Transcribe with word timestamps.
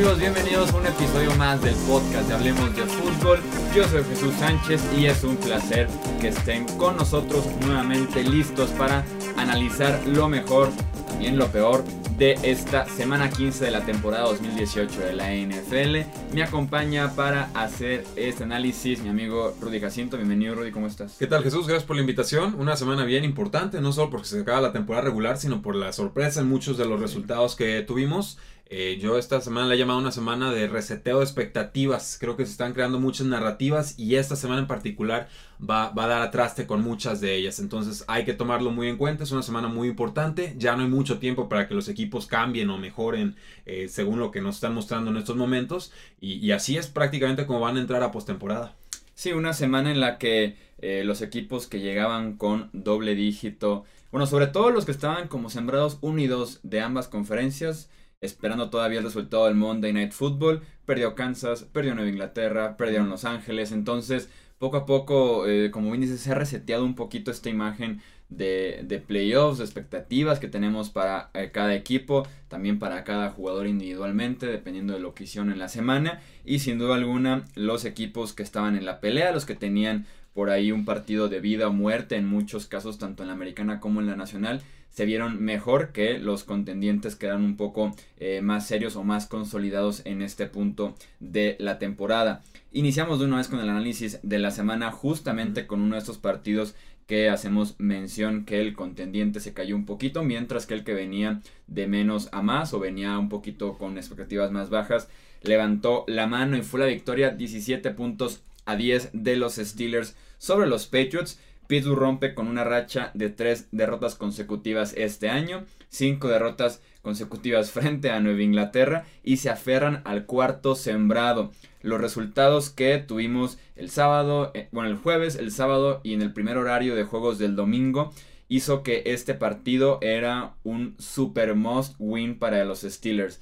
amigos? 0.00 0.18
Bienvenidos 0.18 0.72
a 0.72 0.76
un 0.78 0.86
episodio 0.86 1.34
más 1.36 1.60
del 1.60 1.74
podcast 1.86 2.26
de 2.26 2.32
Hablemos 2.32 2.74
de 2.74 2.84
Fútbol. 2.84 3.38
Yo 3.74 3.86
soy 3.86 4.02
Jesús 4.04 4.32
Sánchez 4.36 4.80
y 4.96 5.04
es 5.04 5.22
un 5.24 5.36
placer 5.36 5.88
que 6.22 6.28
estén 6.28 6.64
con 6.78 6.96
nosotros 6.96 7.44
nuevamente 7.66 8.24
listos 8.24 8.70
para 8.70 9.04
analizar 9.36 10.00
lo 10.06 10.26
mejor, 10.26 10.70
también 11.06 11.36
lo 11.36 11.48
peor 11.48 11.84
de 12.16 12.38
esta 12.42 12.86
semana 12.86 13.28
15 13.28 13.62
de 13.66 13.70
la 13.70 13.84
temporada 13.84 14.24
2018 14.24 15.00
de 15.00 15.12
la 15.12 15.34
NFL. 15.34 16.34
Me 16.34 16.44
acompaña 16.44 17.14
para 17.14 17.50
hacer 17.52 18.04
este 18.16 18.44
análisis 18.44 19.02
mi 19.02 19.10
amigo 19.10 19.54
Rudy 19.60 19.80
Jacinto. 19.80 20.16
Bienvenido 20.16 20.54
Rudy, 20.54 20.70
¿cómo 20.70 20.86
estás? 20.86 21.16
¿Qué 21.18 21.26
tal 21.26 21.42
Jesús? 21.42 21.66
Gracias 21.66 21.86
por 21.86 21.96
la 21.96 22.00
invitación. 22.00 22.54
Una 22.58 22.76
semana 22.76 23.04
bien 23.04 23.24
importante, 23.24 23.82
no 23.82 23.92
solo 23.92 24.08
porque 24.08 24.28
se 24.28 24.40
acaba 24.40 24.62
la 24.62 24.72
temporada 24.72 25.04
regular, 25.04 25.36
sino 25.36 25.60
por 25.60 25.74
la 25.74 25.92
sorpresa 25.92 26.40
en 26.40 26.48
muchos 26.48 26.78
de 26.78 26.86
los 26.86 27.00
resultados 27.00 27.54
que 27.54 27.82
tuvimos. 27.82 28.38
Eh, 28.72 28.98
yo 29.00 29.18
esta 29.18 29.40
semana 29.40 29.66
la 29.66 29.74
he 29.74 29.78
llamado 29.78 29.98
una 29.98 30.12
semana 30.12 30.52
de 30.52 30.68
reseteo 30.68 31.18
de 31.18 31.24
expectativas. 31.24 32.16
Creo 32.20 32.36
que 32.36 32.46
se 32.46 32.52
están 32.52 32.72
creando 32.72 33.00
muchas 33.00 33.26
narrativas 33.26 33.98
y 33.98 34.14
esta 34.14 34.36
semana 34.36 34.60
en 34.60 34.68
particular 34.68 35.28
va, 35.60 35.88
a 35.88 36.06
dar 36.06 36.22
a 36.22 36.66
con 36.68 36.80
muchas 36.80 37.20
de 37.20 37.34
ellas. 37.34 37.58
Entonces 37.58 38.04
hay 38.06 38.24
que 38.24 38.32
tomarlo 38.32 38.70
muy 38.70 38.86
en 38.86 38.96
cuenta. 38.96 39.24
Es 39.24 39.32
una 39.32 39.42
semana 39.42 39.66
muy 39.66 39.88
importante. 39.88 40.54
Ya 40.56 40.76
no 40.76 40.84
hay 40.84 40.88
mucho 40.88 41.18
tiempo 41.18 41.48
para 41.48 41.66
que 41.66 41.74
los 41.74 41.88
equipos 41.88 42.28
cambien 42.28 42.70
o 42.70 42.78
mejoren 42.78 43.34
eh, 43.66 43.88
según 43.88 44.20
lo 44.20 44.30
que 44.30 44.40
nos 44.40 44.54
están 44.54 44.74
mostrando 44.74 45.10
en 45.10 45.16
estos 45.16 45.34
momentos. 45.34 45.92
Y, 46.20 46.52
así 46.52 46.76
es 46.76 46.86
prácticamente 46.86 47.46
como 47.46 47.58
van 47.58 47.76
a 47.76 47.80
entrar 47.80 48.04
a 48.04 48.12
postemporada. 48.12 48.76
Sí, 49.16 49.32
una 49.32 49.52
semana 49.52 49.90
en 49.90 49.98
la 49.98 50.16
que 50.16 50.56
eh, 50.78 51.02
los 51.04 51.22
equipos 51.22 51.66
que 51.66 51.80
llegaban 51.80 52.36
con 52.36 52.70
doble 52.72 53.16
dígito, 53.16 53.84
bueno, 54.12 54.26
sobre 54.26 54.46
todo 54.46 54.70
los 54.70 54.84
que 54.84 54.92
estaban 54.92 55.26
como 55.26 55.50
sembrados 55.50 55.98
unidos 56.02 56.60
de 56.62 56.80
ambas 56.80 57.08
conferencias, 57.08 57.90
esperando 58.20 58.68
todavía 58.68 58.98
el 58.98 59.04
resultado 59.04 59.46
del 59.46 59.54
Monday 59.54 59.92
Night 59.92 60.12
Football. 60.12 60.62
Perdió 60.84 61.14
Kansas, 61.14 61.64
perdió 61.64 61.94
Nueva 61.94 62.10
Inglaterra, 62.10 62.76
perdieron 62.76 63.08
Los 63.08 63.24
Ángeles. 63.24 63.72
Entonces, 63.72 64.28
poco 64.58 64.76
a 64.76 64.86
poco, 64.86 65.46
eh, 65.46 65.70
como 65.70 65.90
bien 65.90 66.02
dice, 66.02 66.18
se 66.18 66.32
ha 66.32 66.34
reseteado 66.34 66.84
un 66.84 66.94
poquito 66.94 67.30
esta 67.30 67.48
imagen 67.48 68.02
de, 68.28 68.82
de 68.84 68.98
playoffs, 68.98 69.58
de 69.58 69.64
expectativas 69.64 70.38
que 70.38 70.48
tenemos 70.48 70.90
para 70.90 71.30
eh, 71.34 71.50
cada 71.50 71.74
equipo, 71.74 72.28
también 72.48 72.78
para 72.78 73.04
cada 73.04 73.30
jugador 73.30 73.66
individualmente, 73.66 74.46
dependiendo 74.46 74.92
de 74.92 75.00
lo 75.00 75.14
que 75.14 75.24
hicieron 75.24 75.50
en 75.50 75.58
la 75.58 75.68
semana. 75.68 76.20
Y 76.44 76.58
sin 76.58 76.78
duda 76.78 76.96
alguna, 76.96 77.46
los 77.54 77.86
equipos 77.86 78.34
que 78.34 78.42
estaban 78.42 78.76
en 78.76 78.84
la 78.84 79.00
pelea, 79.00 79.32
los 79.32 79.46
que 79.46 79.54
tenían 79.54 80.06
por 80.34 80.50
ahí 80.50 80.72
un 80.72 80.84
partido 80.84 81.28
de 81.28 81.40
vida 81.40 81.68
o 81.68 81.72
muerte, 81.72 82.16
en 82.16 82.26
muchos 82.28 82.66
casos, 82.66 82.98
tanto 82.98 83.22
en 83.22 83.28
la 83.28 83.34
americana 83.34 83.80
como 83.80 84.00
en 84.00 84.06
la 84.06 84.14
nacional, 84.14 84.62
se 84.90 85.04
vieron 85.04 85.42
mejor 85.42 85.92
que 85.92 86.18
los 86.18 86.44
contendientes 86.44 87.16
que 87.16 87.26
eran 87.26 87.42
un 87.42 87.56
poco 87.56 87.94
eh, 88.18 88.40
más 88.42 88.66
serios 88.66 88.96
o 88.96 89.04
más 89.04 89.26
consolidados 89.26 90.02
en 90.04 90.22
este 90.22 90.46
punto 90.46 90.94
de 91.20 91.56
la 91.58 91.78
temporada. 91.78 92.42
Iniciamos 92.72 93.18
de 93.18 93.24
una 93.24 93.38
vez 93.38 93.48
con 93.48 93.60
el 93.60 93.68
análisis 93.68 94.20
de 94.22 94.38
la 94.38 94.50
semana 94.50 94.90
justamente 94.90 95.66
con 95.66 95.80
uno 95.80 95.94
de 95.94 96.00
estos 96.00 96.18
partidos 96.18 96.74
que 97.10 97.28
hacemos 97.28 97.74
mención 97.78 98.44
que 98.44 98.60
el 98.60 98.74
contendiente 98.74 99.40
se 99.40 99.52
cayó 99.52 99.74
un 99.74 99.84
poquito, 99.84 100.22
mientras 100.22 100.66
que 100.66 100.74
el 100.74 100.84
que 100.84 100.94
venía 100.94 101.40
de 101.66 101.88
menos 101.88 102.28
a 102.30 102.40
más 102.40 102.72
o 102.72 102.78
venía 102.78 103.18
un 103.18 103.28
poquito 103.28 103.76
con 103.78 103.98
expectativas 103.98 104.52
más 104.52 104.70
bajas, 104.70 105.08
levantó 105.42 106.04
la 106.06 106.28
mano 106.28 106.56
y 106.56 106.62
fue 106.62 106.78
la 106.78 106.86
victoria 106.86 107.30
17 107.30 107.90
puntos 107.90 108.42
a 108.64 108.76
10 108.76 109.10
de 109.12 109.34
los 109.34 109.54
Steelers 109.56 110.14
sobre 110.38 110.68
los 110.68 110.86
Patriots. 110.86 111.40
Pittsburgh 111.70 112.00
rompe 112.00 112.34
con 112.34 112.48
una 112.48 112.64
racha 112.64 113.12
de 113.14 113.30
tres 113.30 113.68
derrotas 113.70 114.16
consecutivas 114.16 114.92
este 114.96 115.28
año, 115.28 115.66
cinco 115.88 116.26
derrotas 116.26 116.82
consecutivas 117.00 117.70
frente 117.70 118.10
a 118.10 118.18
Nueva 118.18 118.42
Inglaterra 118.42 119.04
y 119.22 119.36
se 119.36 119.50
aferran 119.50 120.02
al 120.04 120.26
cuarto 120.26 120.74
sembrado. 120.74 121.52
Los 121.80 122.00
resultados 122.00 122.70
que 122.70 122.98
tuvimos 122.98 123.56
el 123.76 123.88
sábado, 123.88 124.50
eh, 124.52 124.68
bueno, 124.72 124.90
el 124.90 124.96
jueves, 124.96 125.36
el 125.36 125.52
sábado 125.52 126.00
y 126.02 126.14
en 126.14 126.22
el 126.22 126.32
primer 126.32 126.58
horario 126.58 126.96
de 126.96 127.04
juegos 127.04 127.38
del 127.38 127.54
domingo 127.54 128.12
hizo 128.48 128.82
que 128.82 129.04
este 129.06 129.34
partido 129.34 130.00
era 130.02 130.56
un 130.64 130.96
super 130.98 131.54
must 131.54 131.94
win 132.00 132.36
para 132.40 132.64
los 132.64 132.80
Steelers. 132.80 133.40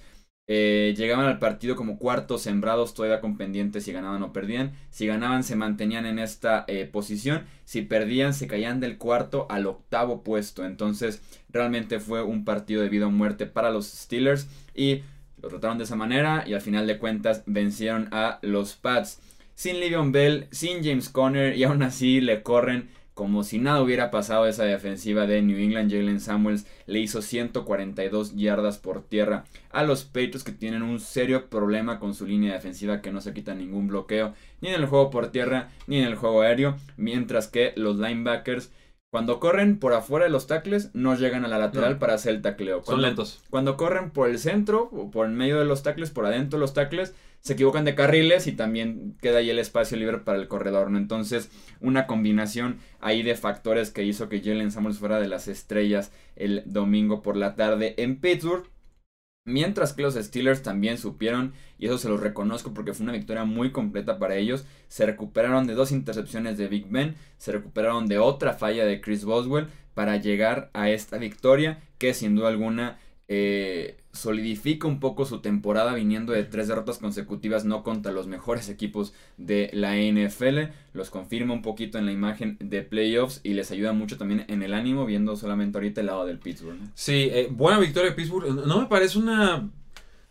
Eh, 0.50 0.94
llegaban 0.96 1.26
al 1.26 1.38
partido 1.38 1.76
como 1.76 1.98
cuartos 1.98 2.40
sembrados, 2.40 2.94
todavía 2.94 3.20
con 3.20 3.36
pendientes 3.36 3.84
si 3.84 3.92
ganaban 3.92 4.22
o 4.22 4.32
perdían. 4.32 4.72
Si 4.90 5.06
ganaban 5.06 5.44
se 5.44 5.56
mantenían 5.56 6.06
en 6.06 6.18
esta 6.18 6.64
eh, 6.66 6.88
posición. 6.90 7.44
Si 7.64 7.82
perdían 7.82 8.32
se 8.32 8.46
caían 8.46 8.80
del 8.80 8.96
cuarto 8.96 9.46
al 9.50 9.66
octavo 9.66 10.24
puesto. 10.24 10.64
Entonces 10.64 11.22
realmente 11.50 12.00
fue 12.00 12.22
un 12.22 12.46
partido 12.46 12.82
de 12.82 12.88
vida 12.88 13.06
o 13.06 13.10
muerte 13.10 13.44
para 13.44 13.70
los 13.70 13.86
Steelers. 13.86 14.48
Y 14.74 15.02
lo 15.42 15.48
trataron 15.50 15.76
de 15.76 15.84
esa 15.84 15.96
manera 15.96 16.44
y 16.46 16.54
al 16.54 16.62
final 16.62 16.86
de 16.86 16.98
cuentas 16.98 17.42
vencieron 17.46 18.08
a 18.10 18.38
los 18.40 18.74
Pats. 18.74 19.20
Sin 19.54 19.80
Livion 19.80 20.12
Bell, 20.12 20.46
sin 20.50 20.82
James 20.82 21.10
Conner 21.10 21.56
y 21.56 21.64
aún 21.64 21.82
así 21.82 22.20
le 22.20 22.42
corren 22.42 22.88
como 23.18 23.42
si 23.42 23.58
nada 23.58 23.82
hubiera 23.82 24.12
pasado 24.12 24.46
esa 24.46 24.62
defensiva 24.62 25.26
de 25.26 25.42
New 25.42 25.58
England, 25.58 25.90
Jalen 25.90 26.20
Samuels 26.20 26.68
le 26.86 27.00
hizo 27.00 27.20
142 27.20 28.36
yardas 28.36 28.78
por 28.78 29.02
tierra 29.02 29.44
a 29.72 29.82
los 29.82 30.04
Patriots 30.04 30.44
que 30.44 30.52
tienen 30.52 30.82
un 30.82 31.00
serio 31.00 31.50
problema 31.50 31.98
con 31.98 32.14
su 32.14 32.28
línea 32.28 32.52
defensiva 32.52 33.02
que 33.02 33.10
no 33.10 33.20
se 33.20 33.34
quita 33.34 33.56
ningún 33.56 33.88
bloqueo 33.88 34.34
ni 34.60 34.68
en 34.68 34.76
el 34.76 34.86
juego 34.86 35.10
por 35.10 35.32
tierra 35.32 35.68
ni 35.88 35.98
en 35.98 36.04
el 36.04 36.14
juego 36.14 36.42
aéreo, 36.42 36.76
mientras 36.96 37.48
que 37.48 37.72
los 37.74 37.96
linebackers 37.96 38.70
cuando 39.10 39.40
corren 39.40 39.78
por 39.78 39.94
afuera 39.94 40.26
de 40.26 40.30
los 40.30 40.46
tackles 40.46 40.90
no 40.94 41.14
llegan 41.14 41.44
a 41.44 41.48
la 41.48 41.58
lateral 41.58 41.98
para 41.98 42.14
hacer 42.14 42.34
el 42.34 42.42
tacleo. 42.42 42.82
Son 42.84 43.00
lentos. 43.00 43.40
Cuando 43.48 43.76
corren 43.76 44.10
por 44.10 44.28
el 44.28 44.38
centro 44.38 44.90
o 44.92 45.10
por 45.10 45.26
el 45.26 45.32
medio 45.32 45.58
de 45.58 45.64
los 45.64 45.82
tackles, 45.82 46.10
por 46.10 46.26
adentro 46.26 46.58
de 46.58 46.60
los 46.60 46.74
tackles, 46.74 47.14
se 47.40 47.54
equivocan 47.54 47.86
de 47.86 47.94
carriles 47.94 48.46
y 48.46 48.52
también 48.52 49.16
queda 49.22 49.38
ahí 49.38 49.48
el 49.48 49.58
espacio 49.58 49.96
libre 49.96 50.18
para 50.18 50.38
el 50.38 50.48
corredor, 50.48 50.90
¿no? 50.90 50.98
Entonces, 50.98 51.50
una 51.80 52.06
combinación 52.06 52.78
ahí 53.00 53.22
de 53.22 53.34
factores 53.34 53.90
que 53.90 54.04
hizo 54.04 54.28
que 54.28 54.42
Jalen 54.42 54.72
Samuels 54.72 54.98
fuera 54.98 55.20
de 55.20 55.28
las 55.28 55.48
estrellas 55.48 56.12
el 56.36 56.62
domingo 56.66 57.22
por 57.22 57.36
la 57.36 57.54
tarde 57.54 57.94
en 57.96 58.20
Pittsburgh. 58.20 58.68
Mientras 59.44 59.94
que 59.94 60.02
los 60.02 60.14
Steelers 60.14 60.62
también 60.62 60.98
supieron, 60.98 61.54
y 61.78 61.86
eso 61.86 61.96
se 61.96 62.08
lo 62.08 62.18
reconozco 62.18 62.74
porque 62.74 62.92
fue 62.92 63.04
una 63.04 63.14
victoria 63.14 63.44
muy 63.44 63.72
completa 63.72 64.18
para 64.18 64.36
ellos, 64.36 64.66
se 64.88 65.06
recuperaron 65.06 65.66
de 65.66 65.74
dos 65.74 65.90
intercepciones 65.90 66.58
de 66.58 66.68
Big 66.68 66.86
Ben, 66.90 67.16
se 67.38 67.52
recuperaron 67.52 68.06
de 68.06 68.18
otra 68.18 68.52
falla 68.52 68.84
de 68.84 69.00
Chris 69.00 69.24
Boswell 69.24 69.68
para 69.94 70.16
llegar 70.16 70.70
a 70.74 70.90
esta 70.90 71.16
victoria 71.16 71.80
que 71.96 72.14
sin 72.14 72.36
duda 72.36 72.48
alguna 72.48 72.98
eh, 73.28 73.98
solidifica 74.12 74.88
un 74.88 75.00
poco 75.00 75.26
su 75.26 75.40
temporada 75.40 75.94
viniendo 75.94 76.32
de 76.32 76.44
tres 76.44 76.66
derrotas 76.68 76.98
consecutivas 76.98 77.64
no 77.64 77.82
contra 77.82 78.10
los 78.10 78.26
mejores 78.26 78.68
equipos 78.68 79.12
de 79.36 79.70
la 79.72 79.96
NFL. 79.96 80.72
Los 80.94 81.10
confirma 81.10 81.52
un 81.54 81.62
poquito 81.62 81.98
en 81.98 82.06
la 82.06 82.12
imagen 82.12 82.56
de 82.58 82.82
playoffs 82.82 83.40
y 83.44 83.52
les 83.52 83.70
ayuda 83.70 83.92
mucho 83.92 84.16
también 84.16 84.44
en 84.48 84.62
el 84.62 84.74
ánimo 84.74 85.06
viendo 85.06 85.36
solamente 85.36 85.78
ahorita 85.78 86.00
el 86.00 86.08
lado 86.08 86.26
del 86.26 86.38
Pittsburgh. 86.38 86.78
Sí, 86.94 87.28
eh, 87.30 87.48
buena 87.50 87.78
victoria 87.78 88.10
de 88.10 88.16
Pittsburgh. 88.16 88.66
No 88.66 88.80
me 88.80 88.86
parece 88.86 89.18
una 89.18 89.68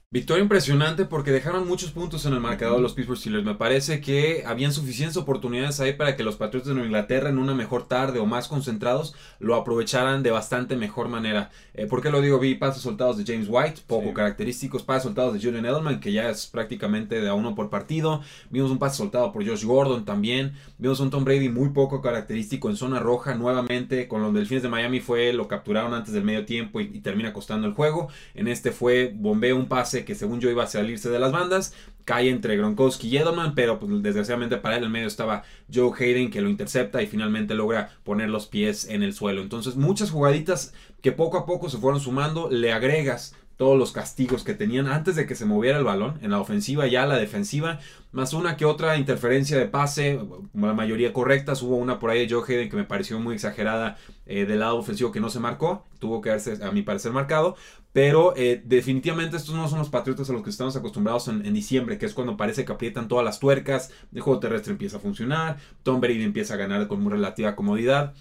Victoria 0.10 0.42
impresionante 0.42 1.04
porque 1.04 1.32
dejaron 1.32 1.68
muchos 1.68 1.92
puntos 1.92 2.26
en 2.26 2.32
el 2.32 2.40
marcador 2.40 2.80
los 2.80 2.94
Pittsburgh 2.94 3.20
Steelers. 3.20 3.44
Me 3.44 3.56
parece 3.56 4.00
que 4.00 4.46
habían 4.46 4.72
suficientes 4.72 5.18
oportunidades 5.18 5.82
ahí 5.82 5.92
para 5.92 6.16
que 6.16 6.24
los 6.24 6.38
Patriots 6.38 6.66
de 6.66 6.76
Nueva 6.76 6.88
Inglaterra 6.88 7.28
en 7.28 7.38
una 7.38 7.54
mejor 7.54 7.90
tarde 7.90 8.20
o 8.20 8.26
más 8.26 8.48
concentrados 8.48 9.16
lo 9.40 9.56
aprovecharan 9.56 10.24
de 10.24 10.32
bastante 10.32 10.78
mejor 10.78 11.10
manera. 11.10 11.52
Eh, 11.74 11.88
¿Por 11.88 12.02
qué 12.02 12.10
lo 12.10 12.22
digo? 12.22 12.40
Vi 12.40 12.56
pasos 12.56 12.84
soltados 12.84 13.18
de 13.18 13.26
James 13.26 13.48
White, 13.50 13.82
poco 13.86 14.14
característicos, 14.14 14.82
pasos 14.82 15.04
soltados 15.04 15.34
de 15.34 15.42
Julian 15.42 15.66
Edelman, 15.66 16.00
que 16.00 16.14
ya 16.14 16.30
es 16.30 16.48
prácticamente 16.48 17.20
de 17.20 17.28
a 17.28 17.34
uno 17.34 17.54
por 17.54 17.70
partido. 17.70 18.22
Vimos 18.50 18.72
un 18.72 18.80
pase 18.80 18.96
soltado 18.96 19.34
por 19.34 19.46
Josh 19.46 19.66
Gordon 19.66 20.06
también. 20.06 20.54
Vimos 20.78 21.02
un 21.02 21.10
Tom 21.10 21.26
Brady 21.26 21.50
muy 21.50 21.72
poco 21.72 22.02
característico 22.02 22.70
en 22.70 22.78
zona 22.78 23.00
roja 23.02 23.36
nuevamente. 23.36 24.08
Con 24.08 24.22
los 24.22 24.34
Delfines 24.34 24.64
de 24.64 24.70
Miami 24.70 25.02
fue, 25.02 25.34
lo 25.34 25.50
capturaron 25.50 25.94
antes 25.94 26.14
del 26.14 26.24
medio 26.24 26.46
tiempo 26.46 26.80
y, 26.80 26.92
y 26.94 27.02
termina 27.02 27.34
costando 27.34 27.68
el 27.68 27.74
juego. 27.74 28.08
En 28.36 28.48
este 28.48 28.72
fue, 28.72 29.12
bombeo 29.14 29.58
un 29.58 29.68
pase 29.68 29.97
que 30.06 30.16
según 30.16 30.40
yo 30.40 30.50
iba 30.50 30.64
a 30.64 30.68
salirse 30.68 31.10
de 31.10 31.20
las 31.20 31.32
bandas. 31.32 31.74
Cae 32.06 32.30
entre 32.30 32.56
Gronkowski 32.56 33.10
y 33.10 33.18
Edelman, 33.18 33.54
pero 33.54 33.80
pues, 33.80 34.02
desgraciadamente 34.02 34.58
para 34.58 34.78
él 34.78 34.84
en 34.84 34.92
medio 34.92 35.08
estaba 35.08 35.44
Joe 35.74 35.92
Hayden 35.98 36.32
que 36.32 36.42
lo 36.42 36.50
intercepta 36.50 37.02
y 37.02 37.08
finalmente 37.08 37.54
logra 37.54 37.90
poner 38.04 38.30
los 38.30 38.48
pies 38.48 38.88
en 38.90 39.04
el 39.04 39.14
suelo. 39.14 39.42
Entonces 39.42 39.76
muchas 39.76 40.12
jugaditas 40.12 40.74
que 41.02 41.12
poco 41.12 41.38
a 41.38 41.46
poco 41.46 41.70
se 41.70 41.78
fueron 41.78 42.00
sumando, 42.00 42.50
le 42.50 42.72
agregas 42.72 43.36
todos 43.58 43.78
los 43.78 43.92
castigos 43.92 44.44
que 44.44 44.54
tenían 44.54 44.88
antes 44.88 45.16
de 45.16 45.26
que 45.26 45.36
se 45.36 45.46
moviera 45.46 45.80
el 45.80 45.84
balón, 45.84 46.20
en 46.22 46.32
la 46.32 46.40
ofensiva 46.40 46.86
ya 46.88 47.08
la 47.08 47.18
defensiva, 47.18 47.80
más 48.18 48.34
una 48.34 48.58
que 48.58 48.66
otra 48.66 48.98
interferencia 48.98 49.60
de 49.60 49.68
pase, 49.68 50.20
la 50.56 50.74
mayoría 50.74 51.14
correctas, 51.14 51.62
hubo 51.62 51.76
una 51.76 52.00
por 52.00 52.10
ahí 52.10 52.26
de 52.26 52.34
Joe 52.34 52.68
que 52.68 52.76
me 52.76 52.84
pareció 52.84 53.20
muy 53.20 53.36
exagerada 53.36 53.96
eh, 54.26 54.46
del 54.46 54.62
lado 54.62 54.78
ofensivo 54.78 55.12
que 55.12 55.20
no 55.20 55.30
se 55.30 55.40
marcó, 55.40 55.86
tuvo 56.00 56.20
que 56.20 56.32
haberse 56.32 56.58
a 56.66 56.72
mi 56.72 56.82
parecer 56.82 57.12
marcado, 57.12 57.56
pero 57.94 58.34
eh, 58.36 58.60
definitivamente 58.66 59.38
estos 59.38 59.54
no 59.54 59.68
son 59.68 59.78
los 59.78 59.90
Patriotas 59.90 60.32
a 60.32 60.34
los 60.34 60.42
que 60.42 60.50
estamos 60.50 60.76
acostumbrados 60.76 61.28
en, 61.28 61.54
diciembre, 61.54 62.00
que 62.00 62.08
es 62.08 62.16
cuando 62.16 62.38
parece 62.38 62.66
que 62.66 62.72
aprietan 62.72 63.08
todas 63.08 63.24
las 63.24 63.40
tuercas, 63.40 63.92
el 64.12 64.22
juego 64.22 64.40
terrestre 64.40 64.72
empieza 64.72 64.98
a 64.98 65.00
funcionar, 65.00 65.58
Tom 65.84 66.02
Brady 66.02 66.24
empieza 66.24 66.56
a 66.56 66.58
ganar 66.58 66.88
con 66.88 67.04
muy 67.04 67.12
relativa 67.12 67.56
comodidad. 67.56 68.16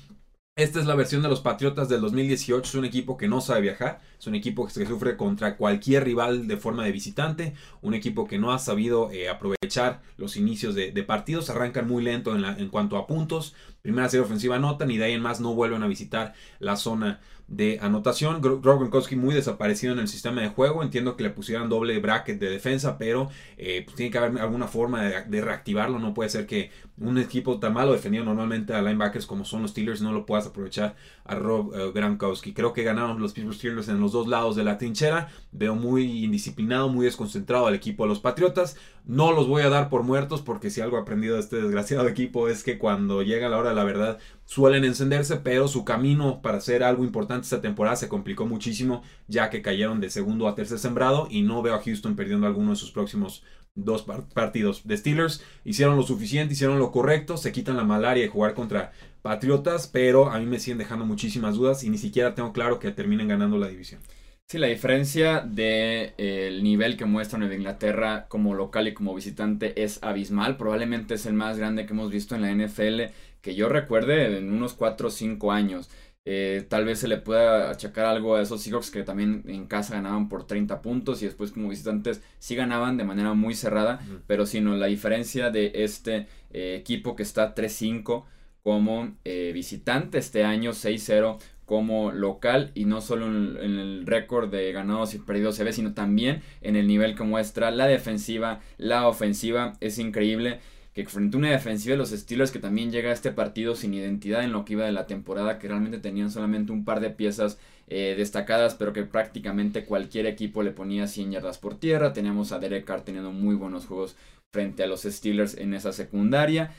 Esta 0.59 0.81
es 0.81 0.87
la 0.87 0.95
versión 0.95 1.21
de 1.21 1.29
los 1.29 1.43
Patriotas 1.43 1.91
del 1.91 2.01
2018. 2.01 2.67
Es 2.67 2.75
un 2.75 2.87
equipo 2.87 3.19
que 3.19 3.29
no 3.29 3.43
sabe 3.43 3.61
viajar. 3.61 4.01
Es 4.19 4.27
un 4.27 4.35
equipo 4.35 4.67
que 4.67 4.87
sufre 4.87 5.19
contra 5.19 5.59
cualquier 5.59 6.05
rival 6.05 6.49
de 6.49 6.57
forma 6.57 6.83
de 6.83 6.93
visitante. 6.93 7.53
Un 7.83 7.93
equipo 7.93 8.27
que 8.27 8.39
no 8.39 8.51
ha 8.55 8.59
sabido 8.59 9.11
eh, 9.13 9.29
aprovechar 9.29 10.01
los 10.17 10.39
inicios 10.39 10.75
de, 10.75 10.91
partidos. 11.03 11.51
Arrancan 11.51 11.87
muy 11.87 12.03
lento 12.03 12.35
en, 12.35 12.71
cuanto 12.71 12.97
a 12.97 13.07
puntos. 13.07 13.55
Primera 13.83 14.09
serie 14.09 14.25
ofensiva 14.25 14.57
anotan 14.57 14.91
y 14.91 14.97
de 14.97 15.05
ahí 15.05 15.13
en 15.13 15.21
más 15.21 15.43
no 15.43 15.55
vuelven 15.55 15.83
a 15.83 15.89
visitar 15.89 16.33
la 16.59 16.77
zona 16.77 17.21
de 17.49 17.79
anotación. 17.81 18.41
Gronkowski 18.41 19.15
muy 19.15 19.35
desaparecido 19.35 19.93
en 19.93 19.99
el 19.99 20.09
sistema 20.09 20.41
de 20.41 20.49
juego. 20.49 20.83
Entiendo 20.83 21.17
que 21.17 21.23
le 21.23 21.31
pusieran 21.31 21.69
doble 21.69 21.99
bracket 21.99 22.39
de 22.39 22.49
defensa, 22.49 22.99
pero 22.99 23.29
eh, 23.57 23.83
pues 23.85 23.95
tiene 23.95 24.11
que 24.11 24.19
haber 24.19 24.41
alguna 24.41 24.69
forma 24.69 25.03
de, 25.03 25.41
reactivarlo. 25.43 25.99
No 25.99 26.15
puede 26.15 26.31
ser 26.31 26.47
que 26.47 26.71
un 26.99 27.19
equipo 27.19 27.59
tan 27.59 27.75
malo 27.75 27.93
defendido 27.93 28.25
normalmente 28.25 28.73
a 28.73 28.81
linebackers 28.81 29.27
como 29.27 29.45
son 29.45 29.63
los 29.63 29.73
Steelers 29.73 30.01
no 30.01 30.13
lo 30.13 30.25
puedas 30.25 30.47
aprovechar 30.47 30.97
a 31.25 31.35
Rob 31.35 31.93
Gronkowski. 31.93 32.55
Creo 32.55 32.73
que 32.73 32.85
ganaron 32.85 33.21
los 33.21 33.33
Pittsburgh 33.33 33.57
Steelers 33.57 33.89
en 33.89 34.01
los 34.01 34.13
dos 34.13 34.29
lados 34.29 34.57
de 34.57 34.65
la 34.65 34.79
trinchera. 34.79 35.29
Veo 35.53 35.75
muy 35.75 36.25
indisciplinado, 36.25 36.89
muy 36.89 37.05
desconcentrado 37.05 37.67
al 37.67 37.75
equipo 37.75 38.05
de 38.05 38.09
los 38.09 38.21
Patriotas. 38.21 38.77
No 39.05 39.33
los 39.33 39.47
voy 39.47 39.63
a 39.63 39.69
dar 39.69 39.89
por 39.89 40.03
muertos 40.03 40.41
porque 40.41 40.71
si 40.71 40.81
algo 40.81 40.97
he 40.97 41.01
aprendido 41.01 41.35
de 41.35 41.41
este 41.41 41.61
desgraciado 41.61 42.09
equipo 42.09 42.49
es 42.49 42.65
que 42.65 42.79
cuando 42.79 43.23
llega 43.23 43.49
la 43.49 43.59
hora 43.59 43.71
de 43.71 43.77
la 43.77 43.85
verdad 43.85 44.19
suelen 44.47 44.85
encenderse, 44.85 45.37
pero 45.37 45.69
su 45.69 45.85
camino 45.85 46.41
para 46.41 46.59
hacer 46.59 46.83
algo 46.83 47.05
importante 47.05 47.45
esta 47.45 47.61
temporada 47.61 47.97
se 47.97 48.09
complicó 48.09 48.47
muchísimo, 48.47 49.03
ya 49.29 49.51
que 49.51 49.61
cayeron 49.61 50.01
de 50.01 50.09
segundo 50.09 50.49
a 50.49 50.55
tercer 50.55 50.79
sembrado 50.79 51.29
y 51.31 51.43
no 51.43 51.63
veo 51.63 51.75
a 51.75 51.83
Houston 51.83 52.17
perdiendo 52.17 52.47
alguno 52.47 52.71
de 52.71 52.77
sus 52.77 52.91
próximos 52.91 53.43
dos 53.77 54.05
partidos 54.35 54.83
de 54.85 54.97
Steelers. 54.97 55.45
Hicieron 55.65 55.97
lo 55.97 56.03
suficiente, 56.03 56.55
hicieron 56.55 56.79
lo 56.79 56.91
correcto, 56.91 57.37
se 57.37 57.53
quitan 57.53 57.77
la 57.77 57.85
malaria 57.85 58.25
de 58.25 58.29
jugar 58.29 58.55
contra 58.55 58.93
Patriotas, 59.23 59.87
pero 59.87 60.31
a 60.31 60.39
mí 60.39 60.47
me 60.47 60.59
siguen 60.59 60.79
dejando 60.79 61.05
muchísimas 61.05 61.55
dudas 61.55 61.85
y 61.85 61.91
ni 61.91 61.99
siquiera 61.99 62.35
tengo 62.35 62.53
claro 62.53 62.79
que 62.79 62.91
terminen 62.91 63.29
ganando 63.29 63.59
la 63.59 63.69
división. 63.69 64.01
Sí, 64.49 64.59
la 64.59 64.69
diferencia 64.69 65.41
del 65.41 66.15
de, 66.17 66.61
nivel 66.63 66.97
que 66.97 67.05
muestra 67.05 67.37
Nueva 67.37 67.57
Inglaterra 67.57 68.27
como 68.29 68.55
local 68.55 68.87
y 68.87 68.95
como 68.95 69.13
visitante 69.13 69.83
es 69.83 70.01
abismal. 70.05 70.57
Probablemente 70.57 71.15
es 71.15 71.27
el 71.27 71.35
más 71.35 71.59
grande 71.59 71.85
que 71.85 71.93
hemos 71.93 72.13
visto 72.13 72.37
en 72.37 72.43
la 72.43 72.53
NFL 72.55 73.13
que 73.43 73.57
yo 73.57 73.69
recuerde 73.69 74.39
en 74.39 74.53
unos 74.53 74.75
4 74.75 75.09
o 75.09 75.11
5 75.11 75.51
años. 75.51 75.91
Eh, 76.29 76.67
tal 76.69 76.85
vez 76.85 76.99
se 76.99 77.07
le 77.07 77.19
pueda 77.19 77.71
achacar 77.71 78.05
algo 78.07 78.35
a 78.35 78.43
esos 78.43 78.61
Seahawks 78.61 78.91
que 78.91 79.05
también 79.05 79.45
en 79.47 79.69
casa 79.69 79.95
ganaban 79.95 80.29
por 80.29 80.45
30 80.45 80.83
puntos 80.83 81.23
y 81.23 81.27
después 81.27 81.53
como 81.53 81.69
visitantes 81.69 82.21
sí 82.41 82.57
ganaban 82.57 82.97
de 82.97 83.05
manera 83.05 83.33
muy 83.35 83.55
cerrada, 83.55 84.01
pero 84.27 84.45
sino 84.45 84.75
la 84.75 84.87
diferencia 84.87 85.51
de 85.51 85.71
este 85.77 86.27
eh, 86.51 86.75
equipo 86.81 87.15
que 87.15 87.23
está 87.23 87.55
3-5 87.55 88.25
como 88.65 89.15
eh, 89.25 89.53
visitante 89.55 90.19
este 90.19 90.43
año 90.43 90.73
6-0 90.73 91.39
como 91.65 92.11
local 92.11 92.73
y 92.75 92.87
no 92.87 93.01
solo 93.01 93.27
en, 93.27 93.57
en 93.59 93.79
el 93.79 94.05
récord 94.05 94.51
de 94.51 94.73
ganados 94.73 95.15
y 95.15 95.19
perdidos 95.19 95.55
se 95.55 95.63
ve, 95.63 95.73
sino 95.73 95.95
también 95.95 96.43
en 96.61 96.75
el 96.75 96.89
nivel 96.89 97.15
que 97.15 97.23
muestra 97.23 97.71
la 97.71 97.87
defensiva, 97.87 98.61
la 98.79 99.07
ofensiva, 99.07 99.75
es 99.81 100.01
increíble 100.01 100.59
que 100.97 101.05
frente 101.11 101.37
a 101.37 101.41
una 101.41 101.51
defensiva 101.51 101.93
de 101.93 101.99
los 101.99 102.09
Steelers 102.09 102.51
que 102.51 102.59
también 102.59 102.91
llega 102.91 103.11
a 103.11 103.13
este 103.13 103.31
partido 103.31 103.77
sin 103.77 103.93
identidad 103.93 104.43
en 104.43 104.53
lo 104.53 104.65
que 104.65 104.73
iba 104.73 104.87
de 104.87 104.93
la 104.93 105.07
temporada, 105.07 105.59
que 105.59 105.69
realmente 105.69 105.99
tenían 105.99 106.31
solamente 106.31 106.73
un 106.73 106.87
par 106.87 107.01
de 107.01 107.11
piezas 107.11 107.59
eh, 107.87 108.15
destacadas, 108.17 108.77
pero 108.77 108.95
que 108.95 109.03
prácticamente 109.03 109.85
cualquier 109.85 110.25
equipo 110.25 110.63
le 110.63 110.71
ponía 110.71 111.07
100 111.07 111.33
yardas 111.33 111.59
por 111.59 111.79
tierra. 111.79 112.15
Teníamos 112.15 112.51
a 112.51 112.59
Derek 112.61 112.87
Carr 112.87 113.03
teniendo 113.03 113.31
muy 113.31 113.55
buenos 113.55 113.85
juegos 113.85 114.17
frente 114.55 114.85
a 114.85 114.87
los 114.87 115.03
Steelers 115.03 115.59
en 115.59 115.75
esa 115.75 115.93
secundaria. 115.93 116.73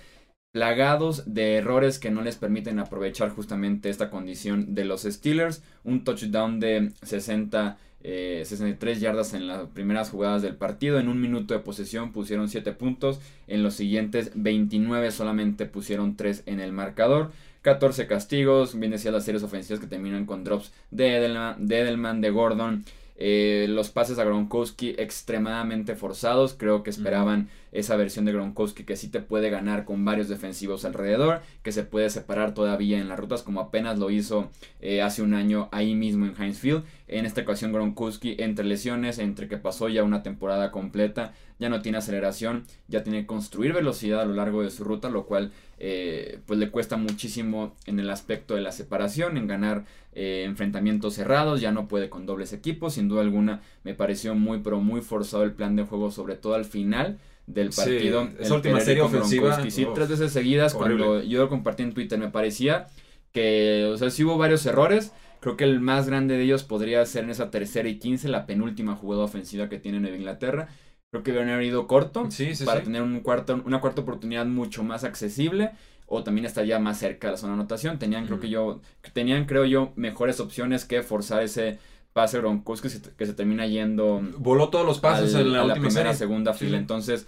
Plagados 0.52 1.32
de 1.32 1.58
errores 1.58 2.00
que 2.00 2.10
no 2.10 2.24
les 2.24 2.38
permiten 2.38 2.80
aprovechar 2.80 3.30
justamente 3.30 3.92
esta 3.92 4.10
condición 4.10 4.74
de 4.74 4.86
los 4.86 5.04
Steelers. 5.04 5.62
Un 5.84 6.04
touchdown 6.04 6.60
de 6.60 6.92
60 7.04 7.78
63 8.08 8.98
eh, 8.98 9.02
yardas 9.02 9.34
en 9.34 9.48
las 9.48 9.68
primeras 9.68 10.10
jugadas 10.10 10.42
del 10.42 10.56
partido. 10.56 10.98
En 11.00 11.10
un 11.10 11.20
minuto 11.20 11.54
de 11.54 11.60
posesión 11.60 12.14
pusieron 12.14 12.48
7 12.48 12.72
puntos. 12.72 13.20
En 13.48 13.64
los 13.64 13.74
siguientes 13.74 14.32
29 14.36 15.12
solamente 15.12 15.66
pusieron 15.66 16.16
3 16.16 16.44
en 16.46 16.62
el 16.62 16.72
marcador. 16.72 17.32
14 17.64 18.08
castigos. 18.08 18.80
Bien 18.80 18.92
decía 18.92 19.12
las 19.12 19.26
series 19.26 19.44
ofensivas 19.44 19.82
que 19.82 19.88
terminan 19.88 20.26
con 20.26 20.46
drops 20.46 20.72
de 20.90 21.18
Edelman, 21.18 22.22
de, 22.22 22.30
Gordon. 22.30 22.86
Eh, 23.18 23.66
los 23.68 23.90
pases 23.90 24.20
a 24.20 24.24
Gronkowski 24.24 24.96
extremadamente 24.98 25.96
forzados. 25.96 26.54
Creo 26.58 26.84
que 26.84 26.92
esperaban 26.92 27.50
esa 27.72 27.96
versión 27.96 28.26
de 28.26 28.34
Gronkowski 28.34 28.84
que 28.84 28.96
sí 28.96 29.10
te 29.10 29.22
puede 29.22 29.50
ganar 29.50 29.86
con 29.86 30.04
varios 30.06 30.28
defensivos 30.30 30.86
alrededor, 30.86 31.42
que 31.64 31.72
se 31.72 31.84
puede 31.84 32.10
separar 32.10 32.54
todavía 32.54 33.00
en 33.00 33.10
las 33.10 33.20
rutas 33.20 33.44
como 33.44 33.60
apenas 33.60 34.00
lo 34.00 34.10
hizo 34.10 34.50
eh, 34.82 35.02
hace 35.02 35.22
un 35.22 35.34
año 35.34 35.70
ahí 35.72 35.96
mismo 35.96 36.26
en 36.26 36.36
Heinz 36.42 36.60
Field. 36.60 36.84
En 37.08 37.26
esta 37.26 37.42
ocasión 37.42 37.72
Gronkowski 37.72 38.36
entre 38.40 38.66
lesiones, 38.66 39.20
entre 39.20 39.48
que 39.48 39.58
pasó 39.58 39.90
ya 39.90 40.04
una 40.04 40.24
temporada 40.24 40.72
completa, 40.72 41.34
ya 41.60 41.70
no 41.70 41.82
tiene 41.82 41.98
aceleración, 41.98 42.66
ya 42.88 43.04
tiene 43.04 43.22
que 43.22 43.28
construir 43.28 43.74
velocidad 43.74 44.22
a 44.22 44.26
lo 44.26 44.34
largo 44.34 44.62
de 44.62 44.70
su 44.70 44.84
ruta, 44.84 45.10
lo 45.10 45.26
cual 45.26 45.52
eh, 45.80 46.40
pues 46.46 46.60
le 46.60 46.70
cuesta 46.70 46.98
muchísimo 46.98 47.76
en 47.86 48.00
el 48.00 48.10
aspecto 48.10 48.56
de 48.56 48.62
la 48.62 48.72
separación, 48.72 49.38
en 49.38 49.48
ganar 49.48 49.86
eh, 50.14 50.44
enfrentamientos 50.46 51.16
cerrados, 51.16 51.62
ya 51.62 51.72
no 51.72 51.88
puede 51.88 52.10
con 52.10 52.26
dobles 52.26 52.54
equipos, 52.54 52.94
sin 52.96 53.08
duda 53.08 53.22
alguna 53.22 53.62
me 53.84 53.94
pareció 53.94 54.36
muy 54.36 54.60
pero 54.60 54.80
muy 54.80 55.02
forzado 55.02 55.44
el 55.44 55.54
plan 55.54 55.76
de 55.76 55.84
juego, 55.84 56.12
sobre 56.12 56.36
todo 56.36 56.56
al 56.56 56.66
final 56.66 57.18
del 57.48 57.70
partido. 57.70 58.30
esa 58.40 58.54
última 58.54 58.80
serie 58.80 59.02
ofensiva. 59.02 59.68
Sí, 59.70 59.88
tres 59.96 60.10
veces 60.10 60.32
seguidas, 60.32 60.76
cuando 60.76 61.24
yo 61.24 61.40
lo 61.40 61.50
compartí 61.50 61.84
en 61.84 61.94
Twitter, 61.94 62.20
me 62.20 62.30
parecía 62.30 62.88
que, 63.32 63.90
o 63.92 63.98
sea, 63.98 64.12
sí 64.12 64.24
hubo 64.24 64.38
varios 64.38 64.66
errores. 64.66 65.14
Creo 65.40 65.56
que 65.56 65.64
el 65.64 65.80
más 65.80 66.08
grande 66.08 66.36
de 66.36 66.44
ellos 66.44 66.64
podría 66.64 67.06
ser 67.06 67.24
en 67.24 67.30
esa 67.30 67.52
tercera 67.52 67.88
y 67.88 68.00
quince, 68.00 68.28
la 68.28 68.46
penúltima 68.46 68.96
jugada 68.96 69.24
ofensiva 69.24 69.70
que 69.70 69.80
tiene 69.80 70.00
Nueva 70.00 70.18
Inglaterra. 70.18 70.68
Creo 71.12 71.24
que 71.24 71.32
haber 71.32 71.64
ido 71.64 71.88
corto 71.88 72.28
para 72.66 72.84
tener 72.84 73.02
un 73.02 73.22
cuarto, 73.22 73.62
una 73.66 73.80
cuarta 73.80 74.02
oportunidad 74.02 74.46
mucho 74.46 74.84
más 74.84 75.04
accesible 75.04 75.72
o 76.06 76.24
también 76.24 76.46
estaría 76.46 76.80
más 76.80 76.98
cerca 77.00 77.28
de 77.28 77.32
la 77.34 77.38
zona 77.38 77.54
de 77.54 77.60
anotación. 77.60 78.00
Tenían, 78.00 78.26
creo 78.26 78.40
que 78.40 78.50
yo, 78.50 78.82
tenían, 79.14 79.46
creo 79.46 79.66
yo, 79.66 79.94
mejores 79.96 80.40
opciones 80.40 80.86
que 80.86 81.04
forzar 81.04 81.44
ese 81.44 81.80
pase 82.18 82.40
Gronkowski 82.40 82.88
que 82.88 82.96
se, 82.96 83.02
que 83.16 83.26
se 83.28 83.36
termina 83.36 83.68
yendo. 83.68 84.20
Voló 84.40 84.70
todos 84.70 84.88
los 84.88 85.00
pases 85.00 85.36
en 85.36 85.54
la, 85.54 85.66
última 85.66 85.88
primera, 85.88 86.16
segunda 86.16 86.56
fila. 86.56 86.76
Entonces, 86.76 87.28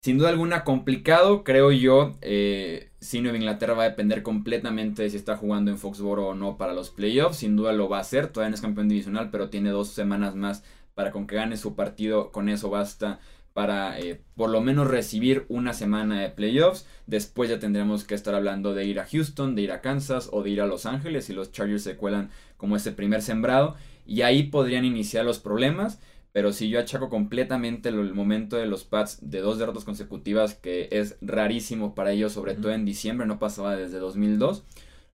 sin 0.00 0.16
duda 0.16 0.28
alguna, 0.28 0.62
complicado, 0.62 1.42
creo 1.42 1.72
yo. 1.72 2.12
Eh, 2.20 2.92
si 3.00 3.20
Nueva 3.20 3.38
Inglaterra 3.38 3.74
va 3.74 3.82
a 3.82 3.88
depender 3.88 4.22
completamente 4.22 5.02
de 5.02 5.10
si 5.10 5.16
está 5.16 5.36
jugando 5.36 5.72
en 5.72 5.78
Foxboro 5.78 6.28
o 6.28 6.34
no 6.34 6.56
para 6.56 6.72
los 6.72 6.90
playoffs. 6.90 7.38
Sin 7.38 7.56
duda 7.56 7.72
lo 7.72 7.88
va 7.88 7.98
a 7.98 8.02
hacer. 8.02 8.28
Todavía 8.28 8.50
no 8.50 8.54
es 8.54 8.60
campeón 8.60 8.88
divisional, 8.88 9.30
pero 9.32 9.50
tiene 9.50 9.70
dos 9.70 9.88
semanas 9.88 10.36
más 10.36 10.62
para 10.94 11.10
con 11.10 11.26
que 11.26 11.34
gane 11.34 11.56
su 11.56 11.74
partido. 11.74 12.30
Con 12.30 12.48
eso 12.48 12.70
basta 12.70 13.18
para 13.54 13.98
eh, 13.98 14.22
por 14.36 14.50
lo 14.50 14.60
menos 14.60 14.86
recibir 14.86 15.46
una 15.48 15.72
semana 15.72 16.20
de 16.20 16.30
playoffs. 16.30 16.86
Después 17.08 17.50
ya 17.50 17.58
tendremos 17.58 18.04
que 18.04 18.14
estar 18.14 18.36
hablando 18.36 18.72
de 18.72 18.84
ir 18.84 19.00
a 19.00 19.06
Houston, 19.06 19.56
de 19.56 19.62
ir 19.62 19.72
a 19.72 19.80
Kansas 19.80 20.28
o 20.30 20.44
de 20.44 20.50
ir 20.50 20.60
a 20.60 20.66
Los 20.66 20.86
Ángeles 20.86 21.24
si 21.24 21.32
los 21.32 21.50
Chargers 21.50 21.82
se 21.82 21.96
cuelan 21.96 22.30
como 22.56 22.76
ese 22.76 22.92
primer 22.92 23.20
sembrado 23.22 23.74
y 24.06 24.22
ahí 24.22 24.44
podrían 24.44 24.84
iniciar 24.84 25.24
los 25.24 25.38
problemas. 25.38 26.00
Pero 26.32 26.52
si 26.52 26.70
yo 26.70 26.80
achaco 26.80 27.10
completamente 27.10 27.90
el 27.90 28.14
momento 28.14 28.56
de 28.56 28.66
los 28.66 28.84
Pats 28.84 29.18
de 29.20 29.40
dos 29.40 29.58
derrotas 29.58 29.84
consecutivas, 29.84 30.54
que 30.54 30.88
es 30.90 31.18
rarísimo 31.20 31.94
para 31.94 32.12
ellos, 32.12 32.32
sobre 32.32 32.54
todo 32.54 32.72
en 32.72 32.86
diciembre, 32.86 33.26
no 33.26 33.38
pasaba 33.38 33.76
desde 33.76 33.98
2002, 33.98 34.64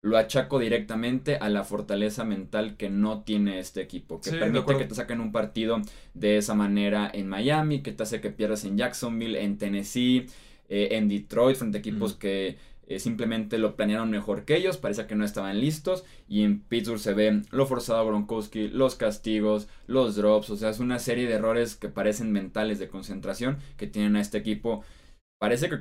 lo 0.02 0.18
achaco 0.18 0.58
directamente 0.58 1.36
a 1.36 1.48
la 1.48 1.64
fortaleza 1.64 2.24
mental 2.24 2.76
que 2.76 2.90
no 2.90 3.22
tiene 3.22 3.58
este 3.58 3.80
equipo, 3.80 4.20
que 4.20 4.30
permite 4.30 4.76
que 4.76 4.84
te 4.84 4.94
saquen 4.94 5.20
un 5.20 5.32
partido 5.32 5.80
de 6.12 6.36
esa 6.36 6.54
manera 6.54 7.10
en 7.12 7.28
Miami, 7.28 7.80
que 7.82 7.92
te 7.92 8.02
hace 8.02 8.20
que 8.20 8.30
pierdas 8.30 8.64
en 8.64 8.76
Jacksonville, 8.76 9.42
en 9.42 9.56
Tennessee, 9.56 10.26
eh, 10.68 10.88
en 10.92 11.08
Detroit, 11.08 11.56
frente 11.56 11.78
a 11.78 11.80
equipos 11.80 12.14
que 12.14 12.58
eh, 12.86 12.98
simplemente 13.00 13.58
lo 13.58 13.76
planearon 13.76 14.10
mejor 14.10 14.44
que 14.44 14.56
ellos, 14.56 14.76
parece 14.76 15.06
que 15.06 15.16
no 15.16 15.24
estaban 15.24 15.60
listos. 15.60 16.04
Y 16.28 16.42
en 16.42 16.60
Pittsburgh 16.60 17.00
se 17.00 17.14
ve 17.14 17.42
lo 17.50 17.66
forzado 17.66 18.00
a 18.00 18.04
Gronkowski, 18.04 18.68
los 18.68 18.94
castigos, 18.94 19.68
los 19.86 20.16
drops, 20.16 20.50
o 20.50 20.56
sea, 20.56 20.70
es 20.70 20.78
una 20.78 20.98
serie 20.98 21.26
de 21.26 21.34
errores 21.34 21.76
que 21.76 21.88
parecen 21.88 22.32
mentales 22.32 22.78
de 22.78 22.88
concentración 22.88 23.58
que 23.76 23.86
tienen 23.86 24.16
a 24.16 24.20
este 24.20 24.38
equipo. 24.38 24.84
Parece 25.38 25.68
que, 25.68 25.78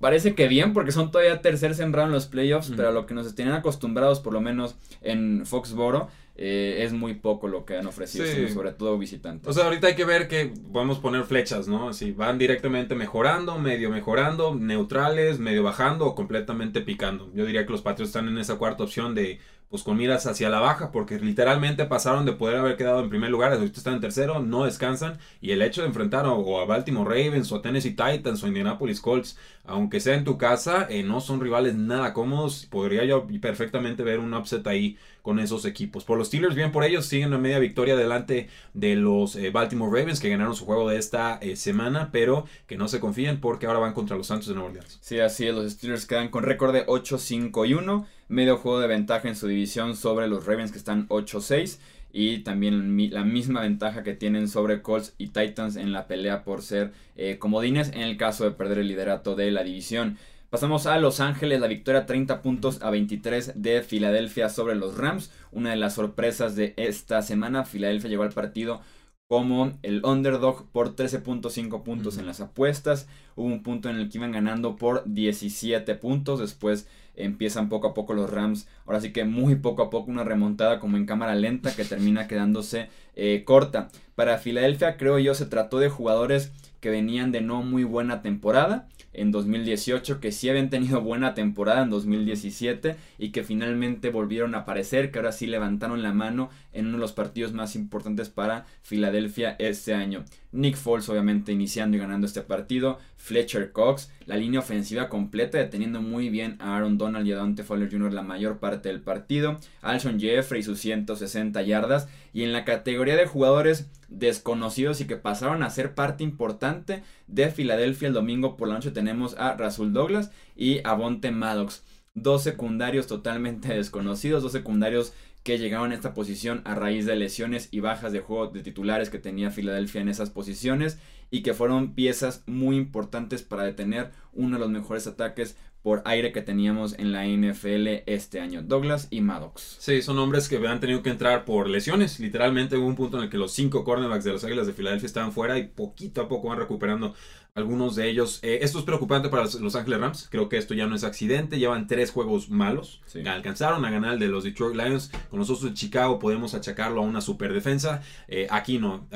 parece 0.00 0.34
que 0.34 0.48
bien, 0.48 0.72
porque 0.72 0.92
son 0.92 1.10
todavía 1.10 1.40
tercer 1.42 1.74
sembrado 1.74 2.08
en 2.08 2.14
los 2.14 2.26
playoffs, 2.26 2.72
pero 2.76 2.88
a 2.88 2.92
lo 2.92 3.06
que 3.06 3.14
nos 3.14 3.34
tenían 3.34 3.56
acostumbrados, 3.56 4.20
por 4.20 4.32
lo 4.32 4.40
menos 4.40 4.76
en 5.02 5.44
Foxboro, 5.44 6.08
eh, 6.40 6.84
es 6.84 6.92
muy 6.92 7.14
poco 7.14 7.48
lo 7.48 7.64
que 7.64 7.76
han 7.76 7.86
ofrecido, 7.88 8.24
sobre 8.48 8.70
todo 8.70 8.96
visitantes. 8.96 9.48
O 9.48 9.52
sea, 9.52 9.64
ahorita 9.64 9.88
hay 9.88 9.96
que 9.96 10.04
ver 10.04 10.28
que 10.28 10.52
podemos 10.72 11.00
poner 11.00 11.24
flechas, 11.24 11.66
¿no? 11.66 11.92
Si 11.92 12.12
van 12.12 12.38
directamente 12.38 12.94
mejorando, 12.94 13.58
medio 13.58 13.90
mejorando, 13.90 14.54
neutrales, 14.54 15.40
medio 15.40 15.64
bajando 15.64 16.06
o 16.06 16.14
completamente 16.14 16.80
picando. 16.80 17.28
Yo 17.34 17.44
diría 17.44 17.66
que 17.66 17.72
los 17.72 17.82
Patriots 17.82 18.10
están 18.10 18.28
en 18.28 18.38
esa 18.38 18.54
cuarta 18.54 18.84
opción 18.84 19.16
de 19.16 19.40
pues 19.70 19.82
con 19.82 19.96
miras 19.96 20.26
hacia 20.26 20.48
la 20.48 20.60
baja, 20.60 20.90
porque 20.92 21.18
literalmente 21.18 21.84
pasaron 21.84 22.24
de 22.24 22.32
poder 22.32 22.56
haber 22.56 22.76
quedado 22.76 23.00
en 23.00 23.10
primer 23.10 23.30
lugar, 23.30 23.52
ahorita 23.52 23.78
están 23.78 23.94
en 23.94 24.00
tercero, 24.00 24.40
no 24.40 24.64
descansan, 24.64 25.18
y 25.40 25.50
el 25.50 25.62
hecho 25.62 25.82
de 25.82 25.88
enfrentar 25.88 26.26
o 26.26 26.60
a 26.60 26.64
Baltimore 26.64 27.08
Ravens 27.08 27.52
o 27.52 27.56
a 27.56 27.62
Tennessee 27.62 27.90
Titans 27.90 28.42
o 28.42 28.46
Indianapolis 28.46 29.00
Colts, 29.00 29.38
aunque 29.64 30.00
sea 30.00 30.14
en 30.14 30.24
tu 30.24 30.38
casa, 30.38 30.86
eh, 30.88 31.02
no 31.02 31.20
son 31.20 31.40
rivales 31.40 31.74
nada 31.74 32.14
cómodos, 32.14 32.66
podría 32.70 33.04
yo 33.04 33.26
perfectamente 33.40 34.02
ver 34.02 34.18
un 34.18 34.32
upset 34.32 34.66
ahí 34.66 34.96
con 35.20 35.38
esos 35.38 35.66
equipos. 35.66 36.04
Por 36.04 36.16
los 36.16 36.28
Steelers, 36.28 36.54
bien 36.54 36.72
por 36.72 36.84
ellos, 36.84 37.04
siguen 37.04 37.28
una 37.28 37.38
media 37.38 37.58
victoria 37.58 37.94
delante 37.94 38.48
de 38.72 38.96
los 38.96 39.36
eh, 39.36 39.50
Baltimore 39.50 39.90
Ravens, 40.00 40.20
que 40.20 40.30
ganaron 40.30 40.54
su 40.54 40.64
juego 40.64 40.88
de 40.88 40.96
esta 40.96 41.38
eh, 41.42 41.56
semana, 41.56 42.08
pero 42.10 42.46
que 42.66 42.78
no 42.78 42.88
se 42.88 42.98
confíen 42.98 43.38
porque 43.40 43.66
ahora 43.66 43.80
van 43.80 43.92
contra 43.92 44.16
los 44.16 44.28
Santos 44.28 44.48
de 44.48 44.54
Nueva 44.54 44.70
Orleans. 44.70 44.98
Sí, 45.02 45.20
así 45.20 45.46
es, 45.46 45.54
los 45.54 45.70
Steelers 45.70 46.06
quedan 46.06 46.30
con 46.30 46.44
récord 46.44 46.72
de 46.72 46.86
8-5 46.86 47.68
y 47.68 47.74
1 47.74 48.06
medio 48.28 48.56
juego 48.58 48.80
de 48.80 48.86
ventaja 48.86 49.28
en 49.28 49.36
su 49.36 49.48
división 49.48 49.96
sobre 49.96 50.28
los 50.28 50.46
Ravens 50.46 50.72
que 50.72 50.78
están 50.78 51.08
8-6 51.08 51.78
y 52.12 52.38
también 52.38 53.10
la 53.12 53.24
misma 53.24 53.60
ventaja 53.60 54.02
que 54.02 54.14
tienen 54.14 54.48
sobre 54.48 54.82
Colts 54.82 55.14
y 55.18 55.28
Titans 55.28 55.76
en 55.76 55.92
la 55.92 56.06
pelea 56.06 56.44
por 56.44 56.62
ser 56.62 56.92
eh, 57.16 57.38
comodines 57.38 57.88
en 57.88 58.02
el 58.02 58.16
caso 58.16 58.44
de 58.44 58.52
perder 58.52 58.78
el 58.78 58.88
liderato 58.88 59.34
de 59.34 59.50
la 59.50 59.62
división. 59.64 60.18
Pasamos 60.50 60.86
a 60.86 60.96
Los 60.98 61.20
Ángeles, 61.20 61.60
la 61.60 61.66
victoria 61.66 62.06
30 62.06 62.40
puntos 62.40 62.80
a 62.82 62.88
23 62.88 63.52
de 63.56 63.82
Filadelfia 63.82 64.48
sobre 64.48 64.76
los 64.76 64.96
Rams. 64.96 65.30
Una 65.52 65.70
de 65.70 65.76
las 65.76 65.94
sorpresas 65.94 66.56
de 66.56 66.72
esta 66.78 67.20
semana, 67.20 67.66
Filadelfia 67.66 68.08
llegó 68.08 68.22
al 68.22 68.32
partido 68.32 68.80
como 69.28 69.78
el 69.82 70.02
underdog 70.06 70.70
por 70.72 70.96
13.5 70.96 71.82
puntos 71.82 72.16
en 72.16 72.24
las 72.24 72.40
apuestas. 72.40 73.08
Hubo 73.36 73.46
un 73.46 73.62
punto 73.62 73.90
en 73.90 73.96
el 73.96 74.08
que 74.08 74.16
iban 74.16 74.32
ganando 74.32 74.76
por 74.76 75.02
17 75.04 75.94
puntos. 75.96 76.40
Después 76.40 76.88
empiezan 77.18 77.68
poco 77.68 77.88
a 77.88 77.94
poco 77.94 78.14
los 78.14 78.30
Rams. 78.30 78.68
Ahora 78.86 79.00
sí 79.00 79.12
que 79.12 79.24
muy 79.24 79.56
poco 79.56 79.82
a 79.82 79.90
poco 79.90 80.10
una 80.10 80.24
remontada 80.24 80.80
como 80.80 80.96
en 80.96 81.06
cámara 81.06 81.34
lenta 81.34 81.74
que 81.74 81.84
termina 81.84 82.26
quedándose 82.26 82.88
eh, 83.16 83.42
corta. 83.44 83.88
Para 84.14 84.38
Filadelfia 84.38 84.96
creo 84.96 85.18
yo 85.18 85.34
se 85.34 85.46
trató 85.46 85.78
de 85.78 85.88
jugadores 85.88 86.52
que 86.80 86.90
venían 86.90 87.32
de 87.32 87.40
no 87.40 87.62
muy 87.62 87.84
buena 87.84 88.22
temporada 88.22 88.88
en 89.12 89.32
2018, 89.32 90.20
que 90.20 90.32
sí 90.32 90.48
habían 90.48 90.70
tenido 90.70 91.00
buena 91.00 91.34
temporada 91.34 91.82
en 91.82 91.90
2017 91.90 92.96
y 93.18 93.30
que 93.30 93.42
finalmente 93.42 94.10
volvieron 94.10 94.54
a 94.54 94.58
aparecer, 94.58 95.10
que 95.10 95.18
ahora 95.18 95.32
sí 95.32 95.46
levantaron 95.46 96.02
la 96.02 96.12
mano 96.12 96.50
en 96.72 96.86
uno 96.86 96.96
de 96.96 97.00
los 97.00 97.12
partidos 97.12 97.52
más 97.52 97.74
importantes 97.74 98.28
para 98.28 98.66
Filadelfia 98.82 99.56
este 99.58 99.94
año. 99.94 100.24
Nick 100.52 100.76
Foles 100.76 101.08
obviamente 101.08 101.52
iniciando 101.52 101.96
y 101.96 102.00
ganando 102.00 102.26
este 102.26 102.40
partido, 102.42 102.98
Fletcher 103.16 103.72
Cox, 103.72 104.10
la 104.26 104.36
línea 104.36 104.60
ofensiva 104.60 105.08
completa 105.08 105.58
deteniendo 105.58 106.00
muy 106.00 106.30
bien 106.30 106.56
a 106.58 106.76
Aaron 106.76 106.96
Donald 106.96 107.26
y 107.26 107.32
a 107.32 107.36
Dante 107.36 107.64
Fowler 107.64 107.90
Jr. 107.90 108.12
la 108.12 108.22
mayor 108.22 108.58
parte 108.58 108.88
del 108.88 109.00
partido, 109.00 109.58
Alshon 109.82 110.18
Jeffrey 110.18 110.62
sus 110.62 110.78
160 110.78 111.60
yardas 111.62 112.08
y 112.32 112.44
en 112.44 112.52
la 112.52 112.64
categoría 112.64 113.16
de 113.16 113.26
jugadores 113.26 113.88
desconocidos 114.08 115.00
y 115.00 115.06
que 115.06 115.16
pasaron 115.16 115.62
a 115.62 115.70
ser 115.70 115.94
parte 115.94 116.24
importante 116.24 117.02
de 117.26 117.50
Filadelfia 117.50 118.08
el 118.08 118.14
domingo 118.14 118.56
por 118.56 118.68
la 118.68 118.74
noche 118.74 118.90
tenemos 118.90 119.36
a 119.38 119.54
Rasul 119.54 119.92
Douglas 119.92 120.30
y 120.56 120.80
a 120.84 120.94
Bonte 120.94 121.30
Maddox. 121.30 121.84
Dos 122.14 122.42
secundarios 122.42 123.06
totalmente 123.06 123.68
desconocidos, 123.74 124.42
dos 124.42 124.52
secundarios 124.52 125.12
que 125.48 125.56
llegaron 125.56 125.92
a 125.92 125.94
esta 125.94 126.12
posición 126.12 126.60
a 126.66 126.74
raíz 126.74 127.06
de 127.06 127.16
lesiones 127.16 127.70
y 127.70 127.80
bajas 127.80 128.12
de 128.12 128.20
juego 128.20 128.48
de 128.48 128.60
titulares 128.60 129.08
que 129.08 129.18
tenía 129.18 129.50
Filadelfia 129.50 130.02
en 130.02 130.10
esas 130.10 130.28
posiciones 130.28 130.98
y 131.30 131.42
que 131.42 131.54
fueron 131.54 131.94
piezas 131.94 132.42
muy 132.44 132.76
importantes 132.76 133.40
para 133.40 133.62
detener 133.62 134.10
uno 134.34 134.56
de 134.56 134.60
los 134.60 134.68
mejores 134.70 135.06
ataques 135.06 135.56
por 135.80 136.02
aire 136.04 136.32
que 136.32 136.42
teníamos 136.42 136.98
en 136.98 137.12
la 137.12 137.24
NFL 137.24 138.02
este 138.04 138.40
año. 138.40 138.60
Douglas 138.60 139.08
y 139.08 139.22
Maddox. 139.22 139.78
Sí, 139.78 140.02
son 140.02 140.18
hombres 140.18 140.50
que 140.50 140.58
han 140.66 140.80
tenido 140.80 141.02
que 141.02 141.08
entrar 141.08 141.46
por 141.46 141.70
lesiones. 141.70 142.20
Literalmente 142.20 142.76
hubo 142.76 142.86
un 142.86 142.94
punto 142.94 143.16
en 143.16 143.24
el 143.24 143.30
que 143.30 143.38
los 143.38 143.52
cinco 143.52 143.84
cornerbacks 143.84 144.24
de 144.24 144.32
los 144.32 144.44
Águilas 144.44 144.66
de 144.66 144.74
Filadelfia 144.74 145.06
estaban 145.06 145.32
fuera 145.32 145.56
y 145.56 145.66
poquito 145.66 146.20
a 146.20 146.28
poco 146.28 146.48
van 146.48 146.58
recuperando 146.58 147.14
algunos 147.54 147.96
de 147.96 148.08
ellos. 148.08 148.38
Eh, 148.42 148.60
esto 148.62 148.78
es 148.78 148.84
preocupante 148.84 149.28
para 149.28 149.42
los, 149.42 149.76
Ángeles 149.76 150.00
Rams. 150.00 150.28
Creo 150.30 150.48
que 150.48 150.56
esto 150.56 150.74
ya 150.74 150.86
no 150.86 150.94
es 150.94 151.04
accidente. 151.04 151.58
Llevan 151.58 151.86
tres 151.86 152.10
juegos 152.10 152.50
malos. 152.50 153.00
Alcanzaron 153.26 153.84
a 153.84 153.90
ganar 153.90 154.14
el 154.14 154.18
de 154.20 154.28
los 154.28 154.44
Detroit 154.44 154.76
Lions. 154.76 155.10
Con 155.30 155.38
los 155.40 155.50
Osos 155.50 155.70
de 155.70 155.74
Chicago 155.74 156.18
podemos 156.18 156.54
achacarlo 156.54 157.00
a 157.00 157.04
una 157.04 157.20
super 157.20 157.52
defensa. 157.52 158.02
Eh, 158.28 158.46
aquí 158.50 158.78
no. 158.78 159.08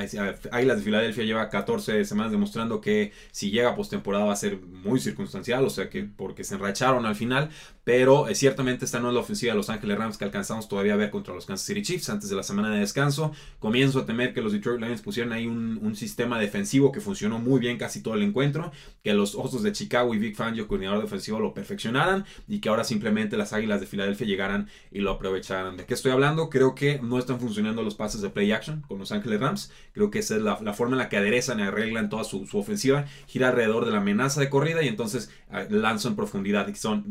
Águilas 0.50 0.78
de 0.78 0.82
Filadelfia 0.82 1.24
lleva 1.24 1.48
14 1.48 2.04
semanas 2.04 2.32
demostrando 2.32 2.80
que 2.80 3.12
si 3.30 3.50
llega 3.50 3.70
a 3.70 3.74
postemporada 3.76 4.24
va 4.24 4.32
a 4.32 4.36
ser 4.36 4.60
muy 4.60 4.98
circunstancial. 4.98 5.64
O 5.64 5.70
sea 5.70 5.88
que 5.88 6.02
porque 6.02 6.44
se 6.44 6.56
enracharon 6.56 7.06
al 7.06 7.14
final. 7.14 7.50
Pero 7.84 8.28
eh, 8.28 8.34
ciertamente 8.36 8.84
esta 8.84 9.00
no 9.00 9.08
es 9.08 9.14
la 9.14 9.20
ofensiva 9.20 9.52
de 9.52 9.56
Los 9.56 9.68
Ángeles 9.68 9.98
Rams 9.98 10.16
que 10.16 10.24
alcanzamos 10.24 10.68
todavía 10.68 10.94
a 10.94 10.96
ver 10.96 11.10
contra 11.10 11.34
los 11.34 11.46
Kansas 11.46 11.66
City 11.66 11.82
Chiefs 11.82 12.10
antes 12.10 12.28
de 12.28 12.36
la 12.36 12.44
semana 12.44 12.70
de 12.70 12.78
descanso. 12.78 13.32
Comienzo 13.58 14.00
a 14.00 14.06
temer 14.06 14.32
que 14.32 14.40
los 14.40 14.52
Detroit 14.52 14.80
Lions 14.80 15.02
pusieron 15.02 15.32
ahí 15.32 15.46
un, 15.46 15.72
sistema 15.92 16.38
defensivo 16.38 16.90
que 16.90 17.00
funcionó 17.00 17.38
muy 17.38 17.60
bien 17.60 17.76
casi 17.76 18.02
todo 18.02 18.14
el 18.14 18.22
encuentro. 18.22 18.72
Que 19.02 19.12
los 19.12 19.34
Osos 19.34 19.62
de 19.62 19.72
Chicago 19.72 20.14
y 20.14 20.18
Big 20.18 20.36
Fangio, 20.36 20.66
coordinador 20.66 21.02
defensivo, 21.02 21.38
lo 21.38 21.52
perfeccionaran. 21.52 22.24
Y 22.48 22.60
que 22.60 22.68
ahora 22.68 22.84
simplemente 22.84 23.36
las 23.36 23.52
Águilas 23.52 23.80
de 23.80 23.86
Filadelfia 23.86 24.26
llegaran 24.26 24.68
y 24.90 25.00
lo 25.00 25.10
aprovecharan. 25.10 25.76
¿De 25.76 25.84
qué 25.84 25.94
estoy 25.94 26.12
hablando? 26.12 26.48
Creo 26.48 26.74
que 26.74 26.98
no 27.00 27.18
están 27.18 27.40
funcionando 27.40 27.82
los 27.82 27.94
pases 27.94 28.22
de 28.22 28.30
play 28.30 28.52
action 28.52 28.82
con 28.88 28.98
Los 28.98 29.12
Ángeles 29.12 29.40
Rams. 29.40 29.72
Creo 29.92 30.10
que 30.10 30.20
esa 30.20 30.36
es 30.36 30.42
la, 30.42 30.56
forma 30.72 30.94
en 30.94 30.98
la 30.98 31.08
que 31.08 31.16
aderezan 31.18 31.60
y 31.60 31.62
arreglan 31.62 32.08
toda 32.08 32.24
su, 32.24 32.48
ofensiva. 32.54 33.04
Gira 33.26 33.48
alrededor 33.48 33.84
de 33.84 33.90
la 33.90 33.98
amenaza 33.98 34.40
de 34.40 34.48
corrida 34.48 34.82
y 34.82 34.88
entonces 34.88 35.30
ah, 35.50 35.64
lanzan 35.68 36.16
profundidad. 36.16 36.68
Y 36.68 36.74
son 36.74 37.04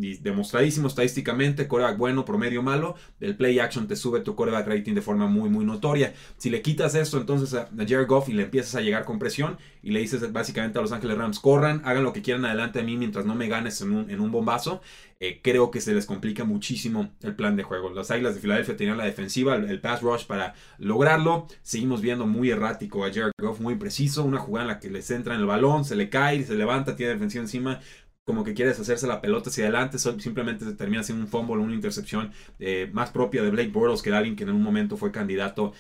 demostrados 0.70 0.92
estadísticamente, 0.92 1.68
coreback 1.68 1.98
bueno, 1.98 2.26
promedio 2.26 2.62
malo, 2.62 2.96
el 3.20 3.36
play 3.36 3.60
action 3.60 3.88
te 3.88 3.96
sube 3.96 4.20
tu 4.20 4.36
coreback 4.36 4.68
rating 4.68 4.94
de 4.94 5.02
forma 5.02 5.28
muy, 5.28 5.50
muy 5.50 5.66
notoria. 5.66 6.14
Si 6.38 6.50
le 6.50 6.62
quitas 6.62 6.96
esto 6.96 7.18
entonces 7.18 7.54
a, 7.54 7.70
Jared 7.76 8.08
Goff 8.08 8.30
y 8.30 8.34
le 8.34 8.44
empiezas 8.44 8.76
a 8.76 8.82
llegar 8.82 9.06
con 9.06 9.20
presión 9.20 9.58
y 9.82 9.92
le 9.92 10.00
dices 10.00 10.32
básicamente 10.32 10.78
a 10.78 10.82
Los 10.82 10.92
Ángeles 10.92 11.18
Rams, 11.18 11.40
corran, 11.40 11.82
hagan 11.86 12.04
lo 12.04 12.14
que 12.14 12.22
quieran 12.22 12.46
adelante 12.46 12.80
de 12.80 12.86
mí 12.86 12.98
mientras 12.98 13.26
no 13.26 13.36
me 13.36 13.48
ganes 13.48 13.82
en 13.82 13.92
un, 13.92 14.10
en 14.10 14.20
un 14.20 14.32
bombazo, 14.32 14.82
eh, 15.24 15.40
creo 15.44 15.70
que 15.70 15.82
se 15.82 15.94
les 15.94 16.08
complica 16.08 16.46
muchísimo 16.46 17.12
el 17.22 17.36
plan 17.36 17.56
de 17.56 17.62
juego. 17.62 17.92
Las 17.92 18.10
Águilas 18.10 18.34
de 18.34 18.42
Filadelfia 18.42 18.76
tenían 18.76 18.98
la 18.98 19.06
defensiva, 19.06 19.56
el, 19.56 19.80
pass 19.80 20.02
rush 20.02 20.26
para 20.26 20.56
lograrlo. 20.80 21.46
Seguimos 21.62 22.02
viendo 22.02 22.26
muy 22.26 22.50
errático 22.50 23.06
a 23.06 23.14
Jared 23.14 23.32
Goff, 23.38 23.60
muy 23.60 23.76
preciso. 23.76 24.24
Una 24.24 24.40
jugada 24.40 24.64
en 24.64 24.68
la 24.70 24.80
que 24.80 24.90
le 24.90 25.04
centra 25.04 25.36
en 25.36 25.42
el 25.42 25.46
balón, 25.46 25.86
se 25.86 25.96
le 25.96 26.10
cae, 26.10 26.44
se 26.44 26.56
levanta, 26.56 26.96
tiene 26.96 27.14
defensiva 27.14 27.44
encima 27.44 27.80
como 28.26 28.44
que 28.44 28.54
quiere 28.54 28.72
hacerse 28.72 29.08
la 29.08 29.22
pelota 29.22 29.50
hacia 29.50 29.66
adelante, 29.66 29.98
simplemente 29.98 30.66
se 30.66 30.74
termina 30.74 31.04
siendo 31.04 31.24
un 31.24 31.30
fumble, 31.30 31.58
una 31.58 31.74
intercepción 31.74 32.32
eh, 32.60 32.90
más 32.94 33.10
propia 33.10 33.42
de 33.42 33.50
Blake 33.50 33.70
Bortles 33.72 34.02
que 34.02 34.12
de 34.12 34.18
alguien 34.18 34.36
que 34.36 34.44
en 34.44 34.52
un 34.52 34.62
momento 34.62 34.96
fue 34.98 35.12
candidato 35.12 35.74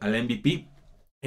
al 0.00 0.24
MVP 0.24 0.68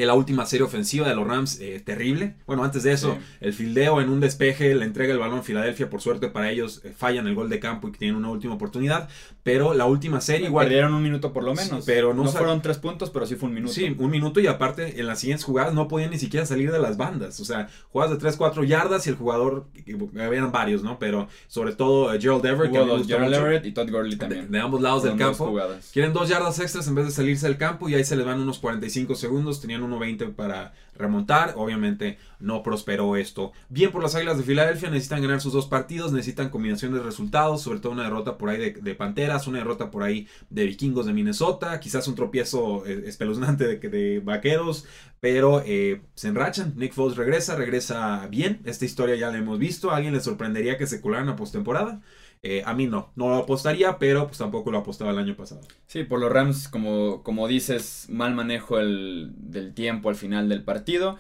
la 0.06 0.14
última 0.14 0.46
serie 0.46 0.66
ofensiva 0.66 1.08
de 1.08 1.16
los 1.16 1.28
Rams, 1.28 1.60
eh, 1.60 1.82
terrible. 1.84 2.36
Bueno, 2.46 2.64
antes 2.64 2.84
de 2.84 2.94
eso, 2.94 3.18
el 3.40 3.54
fildeo 3.54 4.02
en 4.02 4.10
un 4.10 4.20
despeje, 4.20 4.76
le 4.76 4.86
entrega 4.86 5.14
el 5.14 5.20
balón 5.20 5.40
a 5.40 5.44
Filadelfia. 5.44 5.90
Por 5.90 6.02
suerte 6.02 6.28
para 6.28 6.52
ellos, 6.52 6.82
eh, 6.84 6.94
fallan 6.96 7.28
el 7.28 7.36
gol 7.36 7.50
de 7.50 7.60
campo 7.60 7.88
y 7.88 7.92
tienen 7.92 8.16
una 8.16 8.30
última 8.30 8.54
oportunidad. 8.54 9.10
Pero 9.44 9.74
la 9.74 9.86
última 9.86 10.22
serie, 10.22 10.48
igual. 10.48 10.68
Perdieron 10.68 10.94
un 10.94 11.02
minuto 11.02 11.34
por 11.34 11.44
lo 11.44 11.56
menos. 11.56 11.86
pero 11.86 12.14
no, 12.14 12.26
fueron 12.26 12.62
tres 12.62 12.78
puntos, 12.78 13.10
pero 13.10 13.26
sí 13.26 13.36
fue 13.36 13.50
un 13.50 13.56
minuto. 13.56 13.74
Sí, 13.74 13.96
un 13.98 14.12
minuto. 14.12 14.40
Y 14.40 14.48
aparte, 14.48 15.00
en 15.00 15.08
las 15.08 15.20
siguientes 15.20 15.46
jugadas 15.46 15.74
no 15.74 15.88
podían 15.88 16.12
ni 16.12 16.20
siquiera 16.20 16.46
salir 16.46 16.72
de 16.72 16.80
las 16.80 16.98
bandas. 16.98 17.40
O 17.40 17.46
sea, 17.46 17.70
jugadas 17.92 18.12
de 18.12 18.18
3, 18.18 18.36
4 18.36 18.64
yardas 18.64 19.08
y 19.08 19.10
el 19.10 19.16
jugador, 19.16 19.68
habían 20.20 20.52
varios, 20.52 20.84
¿no? 20.84 21.00
Pero 21.00 21.28
sobre 21.48 21.74
todo 21.74 22.14
eh, 22.14 22.20
Gerald 22.22 22.46
Everett. 22.46 23.08
Gerald 23.08 23.34
Everett 23.34 23.66
y 23.66 23.72
Todd 23.72 23.90
Gurley 23.90 24.18
también. 24.18 24.52
De, 24.52 24.60
ambos 24.60 24.82
lados 24.82 25.04
del 25.04 25.16
campo. 25.16 25.58
Quieren 25.94 26.14
dos 26.14 26.30
yardas 26.30 26.60
extras 26.60 26.88
en 26.88 26.96
vez 26.96 27.06
de 27.06 27.12
salirse 27.12 27.48
del 27.48 27.58
campo 27.58 27.90
y 27.90 27.96
ahí 27.96 28.04
se 28.04 28.16
les 28.16 28.26
van 28.26 28.40
unos 28.40 28.60
45 28.60 29.16
segundos. 29.16 29.62
Tenían 29.62 29.84
1.20 29.88 30.34
para 30.34 30.74
remontar. 30.96 31.54
Obviamente 31.56 32.18
no 32.40 32.64
prosperó 32.64 33.16
esto. 33.16 33.52
Bien 33.70 33.92
por 33.92 34.04
las 34.04 34.16
Águilas 34.16 34.38
de 34.38 34.44
Filadelfia, 34.44 34.90
necesitan 34.90 35.22
ganar 35.22 35.42
sus 35.42 35.54
dos 35.54 35.68
partidos, 35.68 36.12
necesitan 36.12 36.50
combinación 36.50 36.94
de 36.94 37.02
resultados, 37.02 37.62
sobre 37.62 37.80
todo 37.80 37.92
una 37.94 38.04
derrota 38.04 38.38
por 38.38 38.50
ahí 38.50 38.74
de, 38.74 38.96
Panteras, 38.96 39.48
una 39.48 39.60
derrota 39.60 39.92
por 39.92 40.04
ahí 40.04 40.28
de 40.50 40.66
Vikingos 40.66 41.06
de 41.06 41.14
Minnesota, 41.14 41.80
quizás 41.80 42.08
un 42.08 42.16
tropiezo 42.16 42.86
eh, 42.86 43.04
espeluznante 43.06 43.68
de, 43.68 43.90
de 43.90 44.20
Vaqueros, 44.20 44.86
pero 45.20 45.64
eh, 45.66 46.02
se 46.16 46.28
enrachan. 46.28 46.74
Nick 46.76 46.94
Foles 46.94 47.18
regresa, 47.18 47.56
regresa 47.56 48.28
bien. 48.28 48.62
Esta 48.66 48.86
historia 48.86 49.16
ya 49.16 49.32
la 49.32 49.38
hemos 49.38 49.60
visto. 49.60 49.92
¿A 49.92 49.98
alguien 49.98 50.14
le 50.14 50.20
sorprendería 50.20 50.78
que 50.78 50.88
se 50.88 51.02
colaran 51.02 51.30
a 51.30 51.36
postemporada? 51.36 52.02
Eh, 52.44 52.64
a 52.66 52.74
mí 52.74 52.88
no, 52.88 53.12
no 53.16 53.30
lo 53.30 53.36
apostaría, 53.36 53.98
pero 53.98 54.28
pues 54.28 54.38
tampoco 54.38 54.72
lo 54.72 54.80
apostaba 54.80 55.12
el 55.12 55.18
año 55.18 55.36
pasado. 55.36 55.62
Sí, 55.88 56.04
por 56.04 56.20
los 56.20 56.32
Rams, 56.32 56.68
como, 56.68 57.24
como 57.24 57.48
dices, 57.48 58.08
mal 58.10 58.36
manejo 58.36 58.80
el, 58.80 59.32
del 59.36 59.74
tiempo 59.74 60.10
al 60.10 60.16
final 60.16 60.50
del 60.50 60.64
partido. 60.64 61.18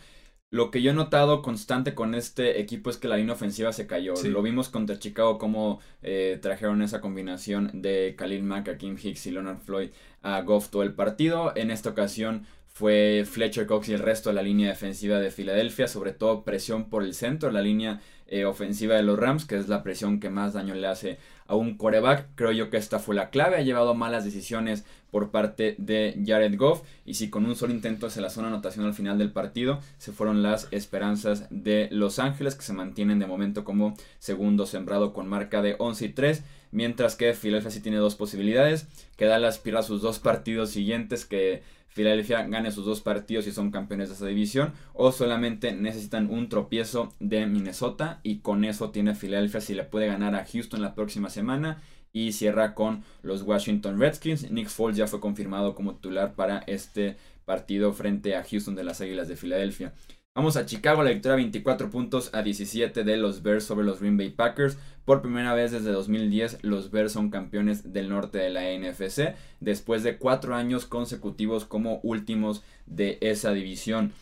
Lo 0.50 0.72
que 0.72 0.82
yo 0.82 0.92
he 0.92 0.94
notado 0.94 1.42
constante 1.42 1.94
con 1.94 2.16
este 2.16 2.62
equipo 2.62 2.90
es 2.90 2.96
que 2.96 3.10
la 3.10 3.18
línea 3.18 3.34
ofensiva 3.34 3.74
se 3.74 3.86
cayó. 3.86 4.14
Lo 4.24 4.42
vimos 4.42 4.70
contra 4.70 4.98
Chicago 4.98 5.38
como 5.38 5.82
eh, 6.02 6.40
trajeron 6.42 6.82
esa 6.82 7.02
combinación 7.02 7.70
de 7.74 8.16
Khalil 8.18 8.44
Mack, 8.44 8.78
Kim 8.78 8.96
Hicks 9.02 9.28
y 9.28 9.32
Leonard 9.32 9.60
Floyd 9.60 9.90
a 10.22 10.42
Goff 10.44 10.70
todo 10.70 10.84
el 10.84 10.94
partido. 10.94 11.52
En 11.58 11.70
esta 11.70 11.90
ocasión 11.90 12.46
fue 12.68 13.26
Fletcher 13.30 13.66
Cox 13.66 13.90
y 13.90 13.94
el 13.94 14.00
resto 14.00 14.30
de 14.30 14.36
la 14.36 14.42
línea 14.42 14.70
defensiva 14.70 15.20
de 15.20 15.32
Filadelfia, 15.32 15.90
sobre 15.90 16.14
todo 16.14 16.46
presión 16.46 16.90
por 16.90 17.04
el 17.04 17.14
centro, 17.14 17.52
la 17.52 17.62
línea 17.62 18.00
eh, 18.28 18.46
ofensiva 18.46 18.96
de 18.96 19.04
los 19.04 19.18
Rams, 19.18 19.46
que 19.46 19.58
es 19.58 19.68
la 19.68 19.84
presión 19.84 20.20
que 20.20 20.30
más 20.30 20.54
daño 20.54 20.76
le 20.76 20.88
hace 20.88 21.18
a 21.48 21.56
un 21.56 21.78
coreback. 21.78 22.28
Creo 22.36 22.52
yo 22.52 22.70
que 22.70 22.78
esta 22.78 23.00
fue 23.00 23.16
la 23.16 23.30
clave, 23.30 23.58
ha 23.58 23.62
llevado 23.62 23.96
malas 23.96 24.26
decisiones 24.26 24.86
por 25.12 25.32
parte 25.32 25.76
de 25.78 26.22
Jared 26.26 26.58
Goff. 26.58 26.84
Y 27.06 27.16
si 27.16 27.30
con 27.30 27.46
un 27.46 27.56
solo 27.56 27.74
intento 27.74 28.10
se 28.10 28.22
la 28.22 28.30
zona 28.30 28.50
anotación 28.50 28.86
al 28.86 28.94
final 28.94 29.18
del 29.18 29.32
partido, 29.32 29.80
se 29.98 30.12
fueron 30.12 30.44
las 30.44 30.68
esperanzas 30.72 31.48
de 31.50 31.88
Los 31.92 32.20
Ángeles 32.20 32.56
que 32.56 32.64
se 32.64 32.74
mantienen 32.74 33.20
de 33.20 33.28
momento 33.28 33.64
como 33.64 33.96
segundo 34.20 34.66
sembrado 34.66 35.14
con 35.14 35.28
marca 35.28 35.62
de 35.62 35.76
11 35.80 36.06
y 36.06 36.10
3 36.10 36.44
mientras 36.72 37.16
que 37.16 37.34
Filadelfia 37.34 37.72
sí 37.72 37.82
tiene 37.82 37.98
dos 37.98 38.16
posibilidades, 38.16 38.88
que 39.16 39.26
Dallas 39.26 39.58
pierda 39.58 39.84
sus 39.84 40.02
dos 40.02 40.20
partidos 40.20 40.70
siguientes, 40.70 41.26
que 41.26 41.64
Filadelfia 41.98 42.44
gane 42.44 42.70
sus 42.70 42.86
dos 42.86 43.02
partidos 43.02 43.48
y 43.48 43.52
son 43.52 43.72
campeones 43.72 44.10
de 44.10 44.16
esa 44.16 44.28
división, 44.28 44.74
o 44.94 45.12
solamente 45.12 45.74
necesitan 45.74 46.30
un 46.30 46.48
tropiezo 46.48 47.16
de 47.20 47.48
Minnesota 47.48 48.20
y 48.22 48.40
con 48.42 48.64
eso 48.66 48.92
tiene 48.92 49.16
Filadelfia 49.16 49.62
si 49.62 49.74
le 49.74 49.84
puede 49.84 50.06
ganar 50.06 50.36
a 50.36 50.46
Houston 50.46 50.84
la 50.84 50.94
próxima 50.94 51.32
semana 51.32 51.82
y 52.14 52.34
cierra 52.34 52.76
con 52.76 53.04
los 53.24 53.42
Washington 53.42 54.00
Redskins. 54.00 54.52
Nick 54.52 54.70
Foles 54.70 54.96
ya 54.96 55.08
fue 55.08 55.20
confirmado 55.20 55.74
como 55.74 55.96
titular 55.96 56.36
para 56.36 56.60
este 56.68 57.18
partido 57.46 57.92
frente 57.94 58.36
a 58.36 58.44
Houston 58.44 58.76
de 58.76 58.84
las 58.84 59.02
Águilas 59.02 59.28
de 59.28 59.36
Filadelfia. 59.36 59.94
Vamos 60.38 60.56
a 60.56 60.68
Chicago, 60.68 61.02
la 61.02 61.10
victoria 61.10 61.38
24 61.38 61.90
puntos 61.90 62.30
a 62.32 62.44
17 62.44 63.04
de 63.04 63.18
los 63.18 63.42
Bears 63.42 63.64
sobre 63.64 63.88
los 63.88 64.00
Green 64.00 64.18
Bay 64.18 64.30
Packers. 64.30 64.78
Por 65.04 65.24
primera 65.24 65.56
vez 65.56 65.72
desde 65.72 65.92
2010, 65.92 66.60
los 66.62 66.92
Bears 66.92 67.14
son 67.14 67.32
campeones 67.32 67.92
del 67.92 68.10
norte 68.10 68.38
de 68.38 68.52
la 68.52 68.62
NFC, 68.62 69.34
después 69.62 70.04
de 70.04 70.20
cuatro 70.20 70.54
años 70.54 70.86
consecutivos 70.86 71.66
como 71.66 72.00
últimos 72.04 72.62
de 72.86 73.18
esa 73.22 73.52
división. 73.52 74.14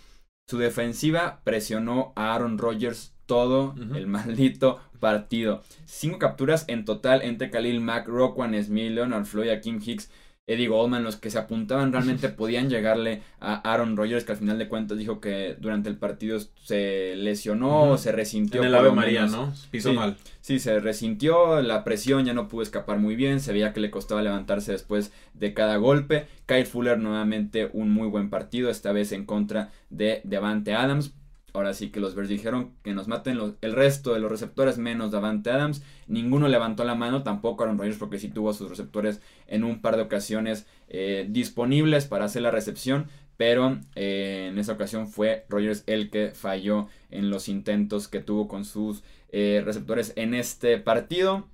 Su 0.48 0.58
defensiva 0.58 1.42
presionó 1.44 2.14
a 2.16 2.34
Aaron 2.34 2.60
Rodgers 2.60 3.14
todo 3.26 3.76
el 3.94 4.08
maldito 4.08 4.80
partido. 5.02 5.64
Cinco 5.84 6.18
capturas 6.18 6.64
en 6.70 6.86
total 6.86 7.24
entre 7.24 7.50
Khalil 7.50 7.82
Mack, 7.82 8.08
Roquan 8.08 8.56
Smith, 8.64 8.92
Leonard 8.92 9.26
Floyd, 9.26 9.60
Kim 9.62 9.82
Hicks 9.86 10.10
Eddie 10.48 10.68
Goldman, 10.68 11.04
los 11.04 11.16
que 11.16 11.32
se 11.32 11.40
apuntaban 11.40 11.92
realmente 11.92 12.30
podían 12.30 12.70
llegarle 12.70 13.24
a 13.40 13.56
Aaron 13.72 13.98
Rodgers, 13.98 14.26
que 14.26 14.34
al 14.34 14.38
final 14.38 14.60
de 14.60 14.68
cuentas 14.68 14.98
dijo 14.98 15.20
que 15.20 15.56
durante 15.60 15.90
el 15.90 15.98
partido 15.98 16.40
se 16.64 17.16
lesionó, 17.16 17.98
se 17.98 18.12
resintió. 18.12 18.62
En 18.62 18.68
el 18.68 18.76
Ave 18.76 18.92
María, 18.92 19.26
¿no? 19.26 19.52
Pisó 19.72 19.94
mal. 19.94 20.18
Sí, 20.42 20.60
se 20.60 20.80
resintió, 20.80 21.62
la 21.64 21.84
presión 21.84 22.26
ya 22.26 22.34
no 22.34 22.48
pudo 22.48 22.62
escapar 22.62 23.00
muy 23.00 23.16
bien, 23.16 23.40
se 23.40 23.54
veía 23.54 23.74
que 23.74 23.80
le 23.80 23.90
costaba 23.90 24.22
levantarse 24.22 24.72
después 24.72 25.12
de 25.34 25.56
cada 25.56 25.78
golpe. 25.78 26.28
Kyle 26.46 26.68
Fuller 26.68 27.00
nuevamente 27.00 27.72
un 27.74 27.90
muy 27.90 28.08
buen 28.08 28.30
partido, 28.30 28.70
esta 28.70 28.92
vez 28.92 29.12
en 29.12 29.26
contra 29.26 29.72
de 29.90 30.22
Devante 30.26 30.76
Adams 30.76 31.14
Ahora 31.56 31.74
sí 31.74 31.90
que 31.90 32.02
los 32.02 32.16
Bears 32.16 32.28
dijeron 32.28 32.74
que 32.84 32.94
nos 32.94 33.08
maten 33.08 33.40
el 33.62 33.74
resto 33.74 34.14
de 34.14 34.20
los 34.20 34.30
receptores 34.30 34.78
menos 34.78 35.12
Davante 35.12 35.52
Adams. 35.52 35.84
Ninguno 36.06 36.50
levantó 36.50 36.84
la 36.84 36.96
mano, 36.96 37.24
tampoco 37.24 37.64
Aaron 37.64 37.78
Rodgers 37.78 37.98
porque 37.98 38.20
sí 38.20 38.28
tuvo 38.28 38.50
a 38.50 38.54
sus 38.54 38.70
receptores 38.70 39.22
en 39.48 39.64
un 39.64 39.82
par 39.82 39.96
de 39.96 40.02
ocasiones 40.02 40.68
eh, 40.90 41.28
disponibles 41.30 42.08
para 42.08 42.26
hacer 42.26 42.42
la 42.42 42.52
recepción. 42.52 43.08
Pero 43.38 43.80
eh, 43.96 44.50
en 44.52 44.60
esa 44.60 44.74
ocasión 44.74 45.08
fue 45.08 45.46
Rodgers 45.48 45.84
el 45.88 46.10
que 46.10 46.32
falló 46.32 46.90
en 47.10 47.30
los 47.30 47.48
intentos 47.48 48.10
que 48.10 48.20
tuvo 48.20 48.50
con 48.50 48.66
sus 48.66 49.04
eh, 49.30 49.62
receptores 49.64 50.12
en 50.18 50.34
este 50.34 50.78
partido. 50.78 51.48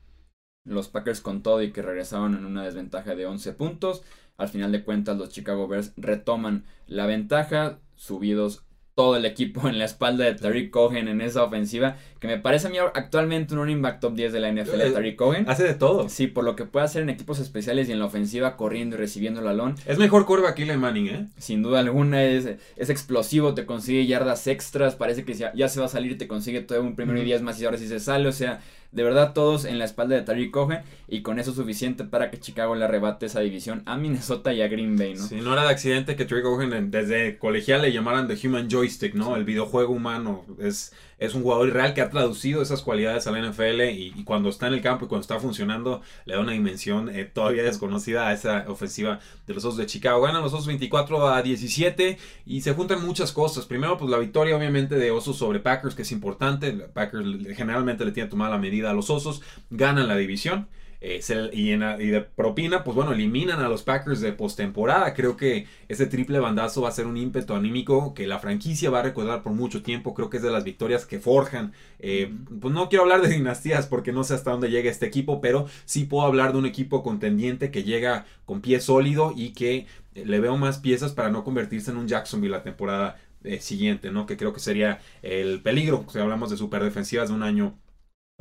Los 0.64 0.90
Packers 0.90 1.22
con 1.22 1.44
todo 1.44 1.62
y 1.62 1.72
que 1.72 1.84
regresaron 1.84 2.36
en 2.36 2.46
una 2.46 2.64
desventaja 2.64 3.14
de 3.14 3.28
11 3.28 3.54
puntos. 3.54 4.02
Al 4.38 4.50
final 4.50 4.72
de 4.72 4.84
cuentas 4.84 5.18
los 5.18 5.30
Chicago 5.30 5.68
Bears 5.68 5.94
retoman 5.96 6.66
la 6.88 7.06
ventaja 7.06 7.78
subidos 7.96 8.66
todo 9.02 9.16
el 9.16 9.26
equipo 9.26 9.68
en 9.68 9.80
la 9.80 9.86
espalda 9.86 10.26
de 10.26 10.36
Tariq 10.36 10.70
Cohen 10.70 11.08
en 11.08 11.22
esa 11.22 11.44
ofensiva, 11.44 11.98
que 12.20 12.28
me 12.28 12.38
parece 12.38 12.68
a 12.68 12.70
mí 12.70 12.78
actualmente 12.78 13.56
un 13.56 13.62
running 13.62 13.82
back 13.82 14.00
top 14.00 14.14
10 14.14 14.32
de 14.32 14.40
la 14.40 14.52
NFL, 14.52 14.80
eh, 14.80 14.92
Tariq 14.92 15.16
Cohen. 15.16 15.46
Hace 15.50 15.64
de 15.64 15.74
todo. 15.74 16.08
Sí, 16.08 16.28
por 16.28 16.44
lo 16.44 16.56
que 16.56 16.66
puede 16.66 16.86
hacer 16.86 17.02
en 17.02 17.10
equipos 17.10 17.40
especiales 17.40 17.90
y 17.90 17.94
en 17.94 17.98
la 17.98 18.06
ofensiva, 18.06 18.56
corriendo 18.58 18.96
y 18.96 19.00
recibiendo 19.00 19.40
el 19.40 19.48
balón. 19.48 19.74
Es 19.88 19.98
mejor 19.98 20.28
quarterback 20.28 20.54
que 20.54 20.78
Manning, 20.78 21.08
¿eh? 21.08 21.28
Sin 21.40 21.64
duda 21.64 21.80
alguna, 21.80 22.24
es, 22.24 22.48
es 22.78 22.90
explosivo, 22.92 23.56
te 23.56 23.66
consigue 23.66 24.06
yardas 24.06 24.46
extras, 24.46 24.94
parece 24.94 25.26
que 25.26 25.34
ya, 25.34 25.52
ya 25.56 25.68
se 25.68 25.80
va 25.80 25.88
a 25.88 25.90
salir, 25.90 26.20
te 26.20 26.28
consigue 26.28 26.62
todo 26.62 26.80
un 26.80 26.96
primero 26.96 27.20
y 27.20 27.26
diez 27.26 27.42
más 27.42 27.60
y 27.60 27.66
ahora 27.66 27.80
sí 27.80 27.88
se 27.88 28.00
sale, 28.00 28.28
o 28.28 28.32
sea, 28.32 28.60
de 28.92 29.04
verdad, 29.04 29.34
todos 29.34 29.66
en 29.66 29.80
la 29.80 29.86
espalda 29.86 30.16
de 30.16 30.22
Tariq 30.22 30.52
Cohen 30.52 30.82
y 31.08 31.22
con 31.22 31.40
eso 31.40 31.54
suficiente 31.54 32.04
para 32.04 32.30
que 32.30 32.40
Chicago 32.40 32.76
le 32.76 32.86
arrebate 32.86 33.26
esa 33.26 33.40
división 33.40 33.84
a 33.86 33.98
Minnesota 33.98 34.54
y 34.54 34.62
a 34.62 34.68
Green 34.68 34.98
Bay, 34.98 35.16
¿no? 35.16 35.26
Sí, 35.26 35.40
no 35.42 35.54
era 35.54 35.64
de 35.64 35.70
accidente 35.70 36.16
que 36.16 36.26
Tariq 36.26 36.44
Cohen 36.44 36.92
desde 36.92 37.38
colegial 37.38 37.82
le 37.82 37.92
llamaran 37.92 38.28
The 38.28 38.48
Human 38.48 38.70
Joystick, 38.70 39.14
¿no? 39.14 39.36
El 39.36 39.46
videojuego 39.46 39.94
humano. 39.94 40.46
Es 40.60 40.94
es 41.22 41.36
un 41.36 41.44
jugador 41.44 41.72
real 41.72 41.94
que 41.94 42.02
ha 42.02 42.10
traducido 42.10 42.64
esas 42.64 42.82
cualidades 42.82 43.28
a 43.28 43.32
la 43.32 43.48
NFL 43.48 43.82
y, 43.92 44.24
cuando 44.26 44.50
está 44.50 44.66
en 44.66 44.74
el 44.74 44.82
campo 44.82 45.06
y 45.06 45.08
cuando 45.08 45.22
está 45.22 45.40
funcionando 45.40 46.02
le 46.26 46.34
da 46.34 46.40
una 46.40 46.54
dimensión 46.54 47.10
eh, 47.10 47.26
todavía 47.26 47.62
desconocida 47.62 48.28
a 48.28 48.34
esa 48.34 48.66
ofensiva 48.68 49.20
de 49.46 49.54
los 49.54 49.64
Osos 49.64 49.78
de 49.78 49.86
Chicago. 49.86 50.22
Ganan 50.22 50.42
los 50.42 50.52
Osos 50.52 50.66
24 50.66 51.28
a 51.28 51.44
17 51.44 52.18
y 52.48 52.62
se 52.62 52.74
juntan 52.74 53.06
muchas 53.06 53.32
cosas. 53.34 53.68
Primero, 53.68 54.00
pues 54.00 54.10
la 54.10 54.18
victoria 54.18 54.58
obviamente 54.58 54.96
de 54.96 55.12
Osos 55.12 55.38
sobre 55.38 55.60
Packers, 55.60 55.94
que 55.94 56.02
es 56.02 56.12
importante. 56.12 56.72
Packers 56.72 57.56
generalmente 57.56 58.04
le 58.04 58.14
tiene 58.14 58.28
tomada 58.28 58.50
la 58.50 58.58
medida 58.58 58.81
a 58.90 58.94
los 58.94 59.10
Osos. 59.10 59.42
Ganan 59.70 60.08
la 60.08 60.18
división. 60.18 60.68
Eh, 61.04 61.20
y, 61.52 61.72
de 62.12 62.22
propina, 62.22 62.84
pues 62.84 62.94
bueno, 62.96 63.12
eliminan 63.12 63.60
a 63.60 63.68
los 63.68 63.82
Packers 63.82 64.22
de 64.22 64.34
postemporada. 64.34 65.16
Creo 65.16 65.36
que 65.36 65.66
ese 65.88 66.06
triple 66.06 66.40
bandazo 66.40 66.84
va 66.84 66.90
a 66.90 66.92
ser 66.92 67.08
un 67.08 67.18
ímpetu 67.18 67.56
anímico 67.56 68.14
que 68.14 68.28
la 68.28 68.38
franquicia 68.38 68.92
va 68.92 69.00
a 69.00 69.04
recordar 69.04 69.42
por 69.42 69.54
mucho 69.54 69.82
tiempo. 69.82 70.14
Creo 70.14 70.30
que 70.30 70.38
es 70.38 70.44
de 70.44 70.52
las 70.52 70.64
victorias 70.64 71.08
que 71.08 71.20
forjan. 71.20 71.74
Eh, 72.00 72.32
pues 72.62 72.72
no 72.72 72.88
quiero 72.88 73.04
hablar 73.04 73.24
de 73.24 73.30
dinastías 73.30 73.88
porque 73.88 74.12
no 74.12 74.24
sé 74.24 74.36
hasta 74.36 74.52
dónde 74.52 74.70
llega 74.70 74.92
este 74.92 75.08
equipo, 75.08 75.42
pero 75.42 75.66
sí 75.86 76.06
puedo 76.06 76.26
hablar 76.28 76.52
de 76.52 76.60
un 76.60 76.68
equipo 76.68 77.02
contendiente 77.02 77.72
que 77.72 77.84
llega 77.84 78.26
con 78.46 78.62
pie 78.62 78.80
sólido 78.80 79.34
y 79.36 79.54
que 79.54 79.88
eh, 80.14 80.26
le 80.26 80.40
veo 80.40 80.56
más 80.58 80.78
piezas 80.78 81.14
para 81.14 81.32
no 81.32 81.44
convertirse 81.44 81.90
en 81.90 81.98
un 81.98 82.08
Jacksonville 82.08 82.52
la 82.52 82.64
temporada 82.64 83.20
siguiente, 83.60 84.12
¿no? 84.12 84.28
Que 84.28 84.38
creo 84.38 84.54
que 84.54 84.60
sería 84.60 85.00
el 85.24 85.62
peligro 85.64 86.06
si 86.12 86.20
hablamos 86.20 86.52
de 86.52 86.58
super 86.58 86.84
defensivas 86.84 87.30
de 87.30 87.34
un 87.34 87.42
año 87.42 87.74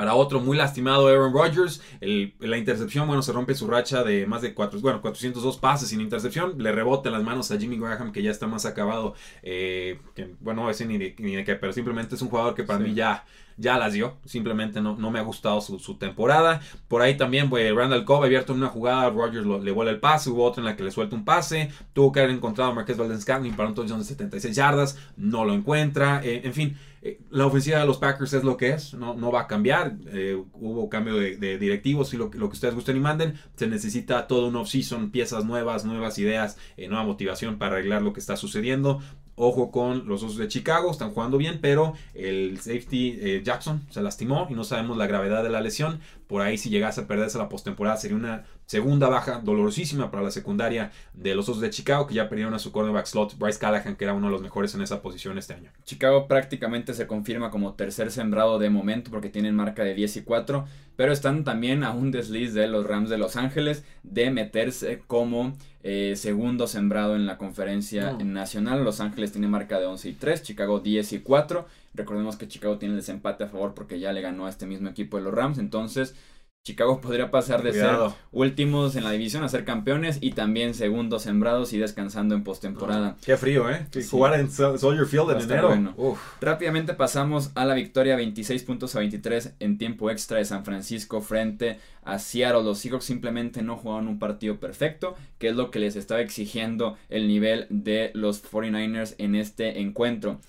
para 0.00 0.14
otro 0.14 0.40
muy 0.40 0.56
lastimado 0.56 1.08
Aaron 1.08 1.30
Rodgers, 1.30 1.82
la 2.00 2.56
intercepción, 2.56 3.06
bueno, 3.06 3.20
se 3.20 3.32
rompe 3.32 3.54
su 3.54 3.66
racha 3.66 4.02
de 4.02 4.24
más 4.24 4.40
de 4.40 4.54
cuatro, 4.54 4.80
bueno, 4.80 5.02
402 5.02 5.58
pases 5.58 5.90
sin 5.90 6.00
intercepción. 6.00 6.54
Le 6.56 6.72
rebota 6.72 7.10
en 7.10 7.12
las 7.12 7.22
manos 7.22 7.50
a 7.50 7.58
Jimmy 7.58 7.78
Graham, 7.78 8.10
que 8.10 8.22
ya 8.22 8.30
está 8.30 8.46
más 8.46 8.64
acabado. 8.64 9.12
Eh, 9.42 10.00
que, 10.14 10.34
bueno, 10.40 10.70
ese 10.70 10.86
ni 10.86 10.96
de, 10.96 11.14
ni 11.18 11.44
qué, 11.44 11.54
pero 11.54 11.74
simplemente 11.74 12.14
es 12.14 12.22
un 12.22 12.30
jugador 12.30 12.54
que 12.54 12.64
para 12.64 12.78
mí 12.78 12.94
ya 12.94 13.26
ya 13.60 13.76
las 13.76 13.92
dio. 13.92 14.16
Simplemente 14.24 14.80
no, 14.80 14.96
no 14.96 15.10
me 15.10 15.18
ha 15.18 15.22
gustado 15.22 15.60
su, 15.60 15.94
temporada. 15.98 16.60
Por 16.88 17.02
ahí 17.02 17.16
también, 17.16 17.50
pues, 17.50 17.72
Randall 17.74 18.06
Cobb 18.06 18.24
abierto 18.24 18.52
en 18.52 18.58
una 18.60 18.68
jugada, 18.68 19.10
Rodgers 19.10 19.46
le 19.46 19.70
vuela 19.70 19.90
el 19.90 20.00
pase, 20.00 20.30
hubo 20.30 20.44
otra 20.44 20.62
en 20.62 20.64
la 20.64 20.76
que 20.76 20.82
le 20.82 20.90
suelta 20.90 21.14
un 21.14 21.26
pase. 21.26 21.70
Tuvo 21.92 22.10
que 22.10 22.20
haber 22.20 22.34
encontrado 22.34 22.70
a 22.70 22.74
Marquez 22.74 22.96
Valdez 22.96 23.20
Scantling 23.20 23.54
para 23.54 23.68
un 23.68 23.74
touchdown 23.74 24.00
de 24.00 24.06
76 24.06 24.56
yardas. 24.56 24.98
No 25.18 25.44
lo 25.44 25.52
encuentra. 25.52 26.22
Eh, 26.24 26.40
en 26.44 26.54
fin, 26.54 26.78
eh, 27.02 27.20
la 27.30 27.46
ofensiva 27.46 27.78
de 27.78 27.86
los 27.86 27.98
Packers 27.98 28.32
es 28.34 28.44
lo 28.44 28.56
que 28.56 28.70
es. 28.70 28.94
No, 28.94 29.32
va 29.32 29.42
a 29.42 29.46
cambiar. 29.46 29.96
Eh, 30.08 30.40
hubo 30.52 30.88
cambio 30.88 31.14
de, 31.16 31.58
directivos 31.58 32.12
y 32.14 32.16
lo, 32.16 32.30
que 32.30 32.38
ustedes 32.38 32.74
gusten 32.74 32.96
y 32.96 33.00
manden. 33.00 33.34
Se 33.56 33.66
necesita 33.66 34.26
todo 34.26 34.48
un 34.48 34.56
off-season, 34.56 35.10
piezas 35.10 35.44
nuevas, 35.44 35.84
nuevas 35.84 36.18
ideas, 36.18 36.58
nueva 36.76 37.04
motivación 37.04 37.58
para 37.58 37.76
arreglar 37.76 38.02
lo 38.02 38.12
que 38.12 38.20
está 38.20 38.36
sucediendo. 38.36 39.00
Ojo 39.42 39.70
con 39.70 40.06
los 40.06 40.22
Osos 40.22 40.36
de 40.36 40.48
Chicago, 40.48 40.90
están 40.90 41.12
jugando 41.12 41.38
bien, 41.38 41.60
pero 41.62 41.94
el 42.12 42.58
safety 42.60 43.16
eh, 43.22 43.40
Jackson 43.42 43.80
se 43.88 44.02
lastimó 44.02 44.46
y 44.50 44.52
no 44.52 44.64
sabemos 44.64 44.98
la 44.98 45.06
gravedad 45.06 45.42
de 45.42 45.48
la 45.48 45.62
lesión. 45.62 46.00
Por 46.26 46.42
ahí 46.42 46.58
si 46.58 46.68
llegase 46.68 47.00
a 47.00 47.06
perderse 47.06 47.38
la 47.38 47.48
postemporada 47.48 47.96
sería 47.96 48.18
una 48.18 48.44
segunda 48.70 49.08
baja 49.08 49.40
dolorosísima 49.42 50.12
para 50.12 50.22
la 50.22 50.30
secundaria 50.30 50.92
de 51.12 51.34
los 51.34 51.48
Osos 51.48 51.60
de 51.60 51.70
Chicago, 51.70 52.06
que 52.06 52.14
ya 52.14 52.28
perdieron 52.28 52.54
a 52.54 52.60
su 52.60 52.70
cornerback 52.70 53.04
slot, 53.04 53.36
Bryce 53.36 53.58
Callahan, 53.58 53.96
que 53.96 54.04
era 54.04 54.14
uno 54.14 54.28
de 54.28 54.32
los 54.32 54.42
mejores 54.42 54.72
en 54.76 54.80
esa 54.80 55.02
posición 55.02 55.38
este 55.38 55.54
año. 55.54 55.72
Chicago 55.82 56.28
prácticamente 56.28 56.94
se 56.94 57.08
confirma 57.08 57.50
como 57.50 57.74
tercer 57.74 58.12
sembrado 58.12 58.60
de 58.60 58.70
momento 58.70 59.10
porque 59.10 59.28
tienen 59.28 59.56
marca 59.56 59.82
de 59.82 59.94
10 59.94 60.18
y 60.18 60.22
4, 60.22 60.66
pero 60.94 61.12
están 61.12 61.42
también 61.42 61.82
a 61.82 61.90
un 61.90 62.12
desliz 62.12 62.54
de 62.54 62.68
los 62.68 62.86
Rams 62.86 63.10
de 63.10 63.18
Los 63.18 63.34
Ángeles 63.34 63.82
de 64.04 64.30
meterse 64.30 65.02
como 65.08 65.56
eh, 65.82 66.14
segundo 66.14 66.68
sembrado 66.68 67.16
en 67.16 67.26
la 67.26 67.38
conferencia 67.38 68.12
nacional. 68.12 68.84
Los 68.84 69.00
Ángeles 69.00 69.32
tiene 69.32 69.48
marca 69.48 69.80
de 69.80 69.86
11 69.86 70.10
y 70.10 70.12
3, 70.12 70.44
Chicago 70.44 70.78
10 70.78 71.14
y 71.14 71.18
4. 71.18 71.66
Recordemos 71.94 72.36
que 72.36 72.46
Chicago 72.46 72.78
tiene 72.78 72.94
el 72.94 73.00
desempate 73.00 73.42
a 73.42 73.48
favor 73.48 73.74
porque 73.74 73.98
ya 73.98 74.12
le 74.12 74.20
ganó 74.20 74.46
a 74.46 74.48
este 74.48 74.66
mismo 74.66 74.88
equipo 74.88 75.16
de 75.16 75.24
los 75.24 75.34
Rams. 75.34 75.58
Entonces, 75.58 76.14
Chicago 76.62 77.00
podría 77.00 77.30
pasar 77.30 77.62
de 77.62 77.72
ser 77.72 77.96
últimos 78.32 78.94
en 78.94 79.04
la 79.04 79.12
división 79.12 79.42
a 79.42 79.48
ser 79.48 79.64
campeones 79.64 80.18
y 80.20 80.32
también 80.32 80.74
segundos 80.74 81.22
sembrados 81.22 81.72
y 81.72 81.78
descansando 81.78 82.34
en 82.34 82.44
postemporada. 82.44 83.16
qué 83.24 83.38
frío, 83.38 83.70
¿eh? 83.70 83.86
Jugar 84.10 84.38
en 84.38 84.50
Soldier 84.50 85.06
Field 85.06 85.30
en 85.30 85.40
enero. 85.40 86.16
Rápidamente 86.38 86.92
pasamos 86.92 87.50
a 87.54 87.64
la 87.64 87.72
victoria 87.72 88.14
26 88.14 88.62
puntos 88.64 88.94
a 88.94 88.98
23 88.98 89.54
en 89.58 89.78
tiempo 89.78 90.10
extra 90.10 90.36
de 90.36 90.44
San 90.44 90.66
Francisco 90.66 91.22
frente 91.22 91.78
a 92.02 92.18
Seattle. 92.18 92.62
Los 92.62 92.78
Seahawks 92.80 93.06
simplemente 93.06 93.62
no 93.62 93.78
jugaron 93.78 94.08
un 94.08 94.18
partido 94.18 94.60
perfecto, 94.60 95.14
que 95.38 95.48
es 95.48 95.56
lo 95.56 95.70
que 95.70 95.78
les 95.78 95.96
estaba 95.96 96.20
exigiendo 96.20 96.98
el 97.08 97.26
nivel 97.26 97.68
de 97.70 98.10
los 98.12 98.44
49ers 98.44 99.14
en 99.16 99.34
este 99.34 99.80
encuentro. 99.80 100.40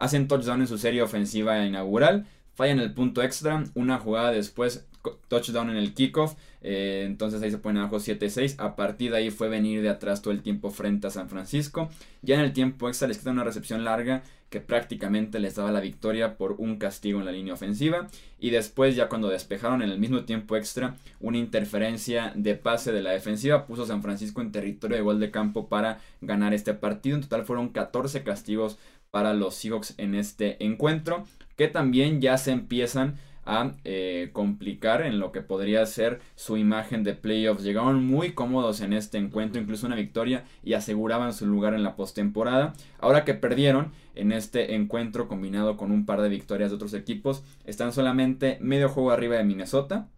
Hacen 0.00 0.28
touchdown 0.28 0.60
en 0.60 0.68
su 0.68 0.78
serie 0.78 1.02
ofensiva 1.02 1.66
inaugural 1.66 2.28
fallan 2.58 2.80
el 2.80 2.92
punto 2.92 3.22
extra, 3.22 3.62
una 3.74 4.00
jugada 4.00 4.32
después 4.32 4.88
touchdown 5.28 5.70
en 5.70 5.76
el 5.76 5.94
kickoff. 5.94 6.34
Eh, 6.60 7.04
entonces 7.06 7.42
ahí 7.42 7.50
se 7.50 7.58
ponen 7.58 7.82
abajo 7.82 7.96
7-6. 7.96 8.56
A 8.58 8.76
partir 8.76 9.10
de 9.10 9.18
ahí 9.18 9.30
fue 9.30 9.48
venir 9.48 9.82
de 9.82 9.88
atrás 9.88 10.22
todo 10.22 10.32
el 10.32 10.42
tiempo 10.42 10.70
frente 10.70 11.06
a 11.06 11.10
San 11.10 11.28
Francisco. 11.28 11.88
Ya 12.22 12.34
en 12.34 12.42
el 12.42 12.52
tiempo 12.52 12.88
extra 12.88 13.08
les 13.08 13.18
queda 13.18 13.30
una 13.30 13.44
recepción 13.44 13.84
larga 13.84 14.22
que 14.50 14.60
prácticamente 14.60 15.40
les 15.40 15.56
daba 15.56 15.70
la 15.70 15.80
victoria 15.80 16.38
por 16.38 16.52
un 16.52 16.78
castigo 16.78 17.18
en 17.18 17.26
la 17.26 17.32
línea 17.32 17.54
ofensiva. 17.54 18.08
Y 18.38 18.50
después 18.50 18.96
ya 18.96 19.08
cuando 19.08 19.28
despejaron 19.28 19.82
en 19.82 19.90
el 19.90 19.98
mismo 19.98 20.24
tiempo 20.24 20.56
extra 20.56 20.96
una 21.20 21.38
interferencia 21.38 22.32
de 22.34 22.54
pase 22.54 22.92
de 22.92 23.02
la 23.02 23.10
defensiva 23.10 23.66
puso 23.66 23.86
San 23.86 24.02
Francisco 24.02 24.40
en 24.40 24.52
territorio 24.52 24.96
de 24.96 25.02
gol 25.02 25.20
de 25.20 25.30
campo 25.30 25.68
para 25.68 26.00
ganar 26.20 26.54
este 26.54 26.74
partido. 26.74 27.16
En 27.16 27.22
total 27.22 27.44
fueron 27.44 27.68
14 27.68 28.22
castigos 28.22 28.78
para 29.10 29.34
los 29.34 29.54
Seahawks 29.54 29.94
en 29.96 30.14
este 30.14 30.62
encuentro 30.64 31.24
que 31.58 31.66
también 31.66 32.20
ya 32.20 32.38
se 32.38 32.52
empiezan 32.52 33.16
a 33.48 33.72
eh, 33.84 34.28
complicar 34.34 35.00
en 35.00 35.18
lo 35.18 35.32
que 35.32 35.40
podría 35.40 35.84
ser 35.86 36.20
su 36.34 36.58
imagen 36.58 37.02
de 37.02 37.14
playoffs. 37.14 37.64
Llegaron 37.64 38.04
muy 38.04 38.32
cómodos 38.32 38.82
en 38.82 38.92
este 38.92 39.16
encuentro, 39.16 39.60
incluso 39.60 39.86
una 39.86 39.96
victoria 39.96 40.44
y 40.62 40.74
aseguraban 40.74 41.32
su 41.32 41.46
lugar 41.46 41.72
en 41.72 41.82
la 41.82 41.96
postemporada. 41.96 42.74
Ahora 42.98 43.24
que 43.24 43.32
perdieron 43.32 43.92
en 44.14 44.32
este 44.32 44.74
encuentro 44.74 45.28
combinado 45.28 45.78
con 45.78 45.92
un 45.92 46.04
par 46.04 46.20
de 46.20 46.28
victorias 46.28 46.70
de 46.70 46.76
otros 46.76 46.92
equipos, 46.92 47.42
están 47.64 47.92
solamente 47.92 48.58
medio 48.60 48.90
juego 48.90 49.12
arriba 49.12 49.36
de 49.36 49.44
Minnesota, 49.44 50.10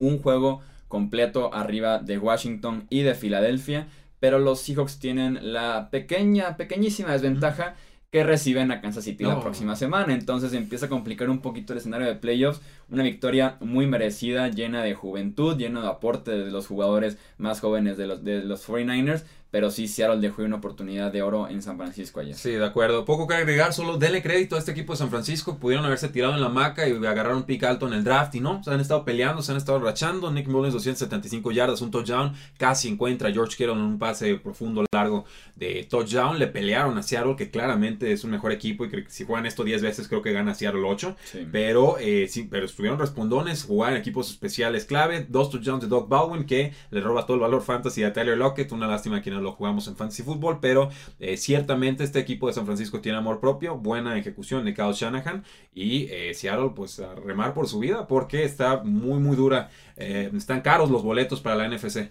un 0.00 0.18
juego 0.18 0.60
completo 0.88 1.54
arriba 1.54 2.00
de 2.00 2.18
Washington 2.18 2.88
y 2.90 3.02
de 3.02 3.14
Filadelfia, 3.14 3.86
pero 4.18 4.40
los 4.40 4.60
Seahawks 4.62 4.98
tienen 4.98 5.52
la 5.52 5.90
pequeña, 5.90 6.56
pequeñísima 6.56 7.12
desventaja 7.12 7.76
que 8.10 8.24
reciben 8.24 8.70
a 8.70 8.80
Kansas 8.80 9.04
City 9.04 9.24
la 9.24 9.40
próxima 9.40 9.76
semana. 9.76 10.14
Entonces 10.14 10.54
empieza 10.54 10.86
a 10.86 10.88
complicar 10.88 11.28
un 11.28 11.40
poquito 11.40 11.72
el 11.72 11.78
escenario 11.78 12.06
de 12.06 12.14
playoffs. 12.14 12.60
Una 12.90 13.02
victoria 13.02 13.56
muy 13.60 13.86
merecida, 13.86 14.48
llena 14.48 14.82
de 14.82 14.94
juventud, 14.94 15.58
llena 15.58 15.82
de 15.82 15.88
aporte 15.88 16.30
de 16.30 16.50
los 16.50 16.66
jugadores 16.66 17.18
más 17.36 17.60
jóvenes 17.60 17.98
de 17.98 18.06
los, 18.06 18.24
de 18.24 18.42
los 18.42 18.66
49ers. 18.66 19.24
Pero 19.50 19.70
sí, 19.70 19.88
Seattle 19.88 20.20
dejó 20.20 20.42
una 20.42 20.56
oportunidad 20.56 21.10
de 21.10 21.22
oro 21.22 21.48
en 21.48 21.62
San 21.62 21.78
Francisco 21.78 22.20
ayer. 22.20 22.34
Sí, 22.34 22.50
de 22.50 22.64
acuerdo. 22.64 23.06
Poco 23.06 23.26
que 23.26 23.34
agregar, 23.34 23.72
solo 23.72 23.96
denle 23.96 24.22
crédito 24.22 24.56
a 24.56 24.58
este 24.58 24.72
equipo 24.72 24.92
de 24.92 24.98
San 24.98 25.08
Francisco. 25.08 25.58
Pudieron 25.58 25.86
haberse 25.86 26.08
tirado 26.10 26.34
en 26.34 26.42
la 26.42 26.50
maca 26.50 26.86
y 26.86 26.92
agarrar 26.92 27.34
un 27.34 27.44
pick 27.44 27.64
alto 27.64 27.86
en 27.86 27.94
el 27.94 28.04
draft 28.04 28.34
y 28.34 28.40
no. 28.40 28.62
Se 28.62 28.70
han 28.70 28.80
estado 28.80 29.06
peleando, 29.06 29.40
se 29.40 29.52
han 29.52 29.56
estado 29.56 29.78
rachando. 29.78 30.30
Nick 30.30 30.48
Mullins 30.48 30.74
275 30.74 31.50
yardas, 31.50 31.80
un 31.80 31.90
touchdown. 31.90 32.34
Casi 32.58 32.88
encuentra 32.88 33.30
a 33.30 33.32
George 33.32 33.56
Kittle 33.56 33.72
en 33.72 33.80
un 33.80 33.98
pase 33.98 34.34
profundo, 34.34 34.84
largo 34.92 35.24
de 35.56 35.86
touchdown. 35.88 36.38
Le 36.38 36.48
pelearon 36.48 36.98
a 36.98 37.02
Seattle, 37.02 37.34
que 37.34 37.50
claramente 37.50 38.12
es 38.12 38.24
un 38.24 38.32
mejor 38.32 38.52
equipo 38.52 38.84
y 38.84 38.90
que 38.90 39.06
si 39.08 39.24
juegan 39.24 39.46
esto 39.46 39.64
10 39.64 39.80
veces 39.80 40.08
creo 40.08 40.20
que 40.20 40.32
gana 40.32 40.54
Seattle 40.54 40.82
8. 40.84 41.16
Pero, 41.50 41.96
eh, 41.98 42.26
sí, 42.28 42.46
pero 42.50 42.66
estuvieron 42.66 42.98
respondones, 42.98 43.64
jugaron 43.64 43.96
equipos 43.96 44.30
especiales 44.30 44.84
clave. 44.84 45.26
Dos 45.26 45.48
touchdowns 45.48 45.82
de 45.82 45.88
Doug 45.88 46.06
Baldwin 46.06 46.44
que 46.44 46.74
le 46.90 47.00
roba 47.00 47.24
todo 47.24 47.36
el 47.36 47.40
valor 47.40 47.62
fantasy 47.62 48.04
a 48.04 48.12
Tyler 48.12 48.36
Lockett. 48.36 48.72
Una 48.72 48.86
lástima 48.86 49.22
que 49.22 49.30
no 49.30 49.37
lo 49.40 49.52
jugamos 49.52 49.88
en 49.88 49.96
Fantasy 49.96 50.22
Football, 50.22 50.58
pero 50.60 50.90
eh, 51.18 51.36
ciertamente 51.36 52.04
este 52.04 52.18
equipo 52.18 52.46
de 52.46 52.52
San 52.52 52.66
Francisco 52.66 53.00
tiene 53.00 53.18
amor 53.18 53.40
propio, 53.40 53.76
buena 53.76 54.18
ejecución 54.18 54.64
de 54.64 54.74
Kyle 54.74 54.92
Shanahan 54.92 55.44
y 55.74 56.06
eh, 56.10 56.34
Seattle 56.34 56.72
pues 56.74 57.00
a 57.00 57.14
remar 57.14 57.54
por 57.54 57.68
su 57.68 57.78
vida 57.78 58.06
porque 58.06 58.44
está 58.44 58.82
muy 58.82 59.18
muy 59.18 59.36
dura, 59.36 59.70
eh, 59.96 60.30
están 60.36 60.60
caros 60.60 60.90
los 60.90 61.02
boletos 61.02 61.40
para 61.40 61.56
la 61.56 61.68
NFC. 61.68 62.10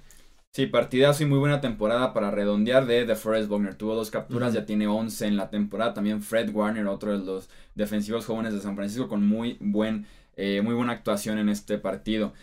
Sí, 0.52 0.66
partidazo 0.66 1.24
y 1.24 1.28
muy 1.28 1.38
buena 1.38 1.62
temporada 1.62 2.14
para 2.14 2.32
redondear 2.32 2.88
de 2.88 3.06
The 3.06 3.16
Forest 3.16 3.50
Wagner. 3.50 3.76
Tuvo 3.76 3.94
dos 3.94 4.10
capturas, 4.10 4.54
ya 4.54 4.66
tiene 4.66 4.88
11 4.88 5.28
en 5.28 5.38
la 5.38 5.52
temporada. 5.52 5.94
También 5.94 6.24
Fred 6.24 6.50
Warner, 6.52 6.88
otro 6.88 7.12
de 7.12 7.24
los 7.24 7.50
defensivos 7.76 8.26
jóvenes 8.26 8.54
de 8.54 8.62
San 8.62 8.76
Francisco, 8.76 9.08
con 9.08 9.28
muy, 9.28 9.58
buen, 9.60 10.08
muy 10.36 10.74
buena 10.74 10.94
actuación 10.94 11.38
en 11.38 11.50
este 11.50 11.78
partido. 11.78 12.34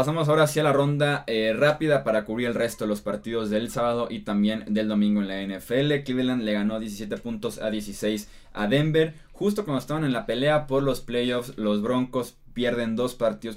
Pasamos 0.00 0.30
ahora 0.30 0.44
hacia 0.44 0.62
la 0.62 0.72
ronda 0.72 1.24
eh, 1.26 1.52
rápida 1.54 2.04
para 2.04 2.24
cubrir 2.24 2.46
el 2.46 2.54
resto 2.54 2.84
de 2.84 2.88
los 2.88 3.02
partidos 3.02 3.50
del 3.50 3.70
sábado 3.70 4.08
y 4.08 4.20
también 4.20 4.64
del 4.66 4.88
domingo 4.88 5.20
en 5.20 5.28
la 5.28 5.42
NFL. 5.42 6.04
Cleveland 6.06 6.42
le 6.42 6.54
ganó 6.54 6.80
17 6.80 7.18
puntos 7.18 7.58
a 7.58 7.68
16 7.68 8.26
a 8.54 8.66
Denver. 8.66 9.12
Justo 9.32 9.66
cuando 9.66 9.78
estaban 9.78 10.04
en 10.04 10.14
la 10.14 10.24
pelea 10.24 10.66
por 10.66 10.82
los 10.82 11.02
playoffs, 11.02 11.52
los 11.58 11.82
Broncos 11.82 12.38
pierden 12.54 12.96
dos 12.96 13.14
partidos 13.14 13.56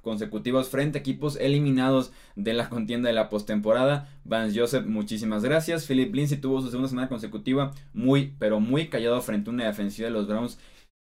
consecutivos 0.00 0.70
frente 0.70 0.96
a 0.96 1.00
equipos 1.00 1.36
eliminados 1.36 2.10
de 2.36 2.54
la 2.54 2.70
contienda 2.70 3.10
de 3.10 3.14
la 3.14 3.28
postemporada. 3.28 4.08
Vance 4.24 4.58
Joseph, 4.58 4.86
muchísimas 4.86 5.42
gracias. 5.42 5.86
Philip 5.86 6.14
Lindsay 6.14 6.38
tuvo 6.38 6.62
su 6.62 6.70
segunda 6.70 6.88
semana 6.88 7.10
consecutiva 7.10 7.72
muy, 7.92 8.32
pero 8.38 8.60
muy 8.60 8.88
callado 8.88 9.20
frente 9.20 9.50
a 9.50 9.52
una 9.52 9.66
defensiva 9.66 10.08
de 10.08 10.14
los 10.14 10.26
Browns 10.26 10.58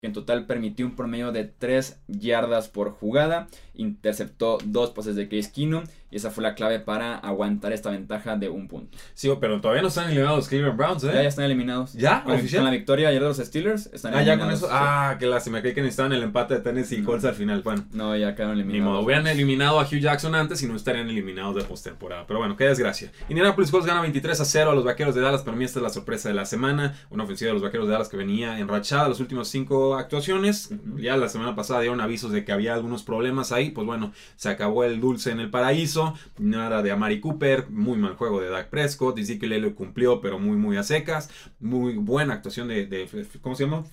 en 0.04 0.14
total 0.14 0.46
permitió 0.46 0.86
un 0.86 0.96
promedio 0.96 1.32
de 1.32 1.46
3 1.46 1.98
yardas 2.08 2.68
por 2.68 2.92
jugada, 2.92 3.48
interceptó 3.74 4.60
dos 4.64 4.92
pases 4.92 5.16
de 5.16 5.28
Case 5.28 5.52
Keenum 5.52 5.86
y 6.14 6.18
esa 6.18 6.30
fue 6.30 6.44
la 6.44 6.54
clave 6.54 6.80
para 6.80 7.16
aguantar 7.18 7.74
esta 7.74 7.90
ventaja 7.90 8.38
de 8.38 8.48
un 8.48 8.68
punto. 8.68 8.96
Sí, 9.16 9.32
pero 9.42 9.60
todavía 9.60 9.82
no 9.82 9.88
están 9.88 10.06
eliminados 10.06 10.38
los 10.38 10.48
Cleveland 10.48 10.78
Browns, 10.78 11.04
¿eh? 11.06 11.12
Ya, 11.12 11.22
están 11.24 11.46
eliminados. 11.46 11.94
¿Ya? 11.94 12.24
Con, 12.24 12.36
la 12.36 12.70
victoria 12.70 13.10
ayer 13.10 13.20
de 13.20 13.28
los 13.28 13.38
Steelers, 13.38 13.90
están 13.92 14.14
ah, 14.14 14.22
ya 14.22 14.38
con 14.38 14.52
eso. 14.52 14.68
Ah, 14.70 15.16
qué 15.20 15.26
lástima. 15.26 15.62
Creí 15.62 15.74
que 15.74 15.82
necesitaban 15.82 16.14
el 16.14 16.22
empate 16.22 16.54
de 16.54 16.60
Tennessee 16.60 16.98
y 16.98 17.02
Colts 17.02 17.26
al 17.26 17.34
final. 17.34 17.64
Bueno. 17.64 17.86
No, 17.94 18.16
ya 18.16 18.36
quedaron 18.36 18.54
eliminados. 18.54 18.84
Ni 18.84 18.88
modo. 18.88 19.02
Hubieran 19.04 19.26
eliminado 19.26 19.80
a 19.80 19.86
Hugh 19.86 20.02
Jackson 20.02 20.36
antes 20.36 20.62
y 20.62 20.68
no 20.68 20.76
estarían 20.76 21.10
eliminados 21.10 21.56
de 21.56 21.64
postemporada. 21.64 22.28
Pero 22.28 22.38
bueno, 22.38 22.56
qué 22.56 22.66
desgracia. 22.66 23.12
Indianapolis 23.28 23.72
Colts 23.72 23.88
gana 23.88 24.02
23 24.02 24.40
a 24.40 24.46
0 24.46 24.70
a 24.70 24.76
los 24.76 24.84
Vaqueros 24.84 25.16
de 25.16 25.22
Dallas. 25.22 25.42
Para 25.42 25.58
mí 25.58 25.66
esta 25.66 25.80
es 25.80 25.84
la 25.84 25.90
sorpresa 25.90 26.30
de 26.30 26.36
la 26.36 26.46
semana. 26.46 26.96
Una 27.10 27.24
ofensiva 27.24 27.48
de 27.48 27.54
los 27.54 27.64
Vaqueros 27.64 27.88
de 27.88 27.94
Dallas 27.94 28.10
que 28.10 28.18
venía 28.18 28.60
enrachada 28.60 29.10
las 29.10 29.20
últimas 29.20 29.48
cinco 29.48 29.96
actuaciones. 29.96 30.70
Ya 30.98 31.18
la 31.18 31.28
semana 31.28 31.56
pasada 31.56 31.80
dieron 31.80 32.02
avisos 32.02 32.32
de 32.32 32.46
que 32.46 32.52
había 32.52 32.76
algunos 32.76 33.02
problemas 33.02 33.52
ahí. 33.52 33.72
Pues 33.72 33.88
bueno, 33.88 34.14
se 34.36 34.50
acabó 34.50 34.84
el 34.84 35.02
dulce 35.02 35.32
en 35.32 35.40
el 35.40 35.50
paraíso. 35.50 36.03
Nada 36.38 36.82
de 36.82 36.92
Amari 36.92 37.20
Cooper, 37.20 37.70
muy 37.70 37.98
mal 37.98 38.16
juego 38.16 38.42
de 38.42 38.50
Dak 38.50 38.70
Prescott, 38.70 39.16
que 39.16 39.48
le 39.48 39.74
cumplió 39.74 40.22
pero 40.22 40.40
muy 40.40 40.58
muy 40.58 40.78
a 40.78 40.84
secas, 40.84 41.30
muy 41.60 41.94
buena 41.96 42.36
actuación 42.36 42.68
de, 42.68 43.08
¿cómo 43.42 43.56
se 43.56 43.66
llama? 43.66 43.84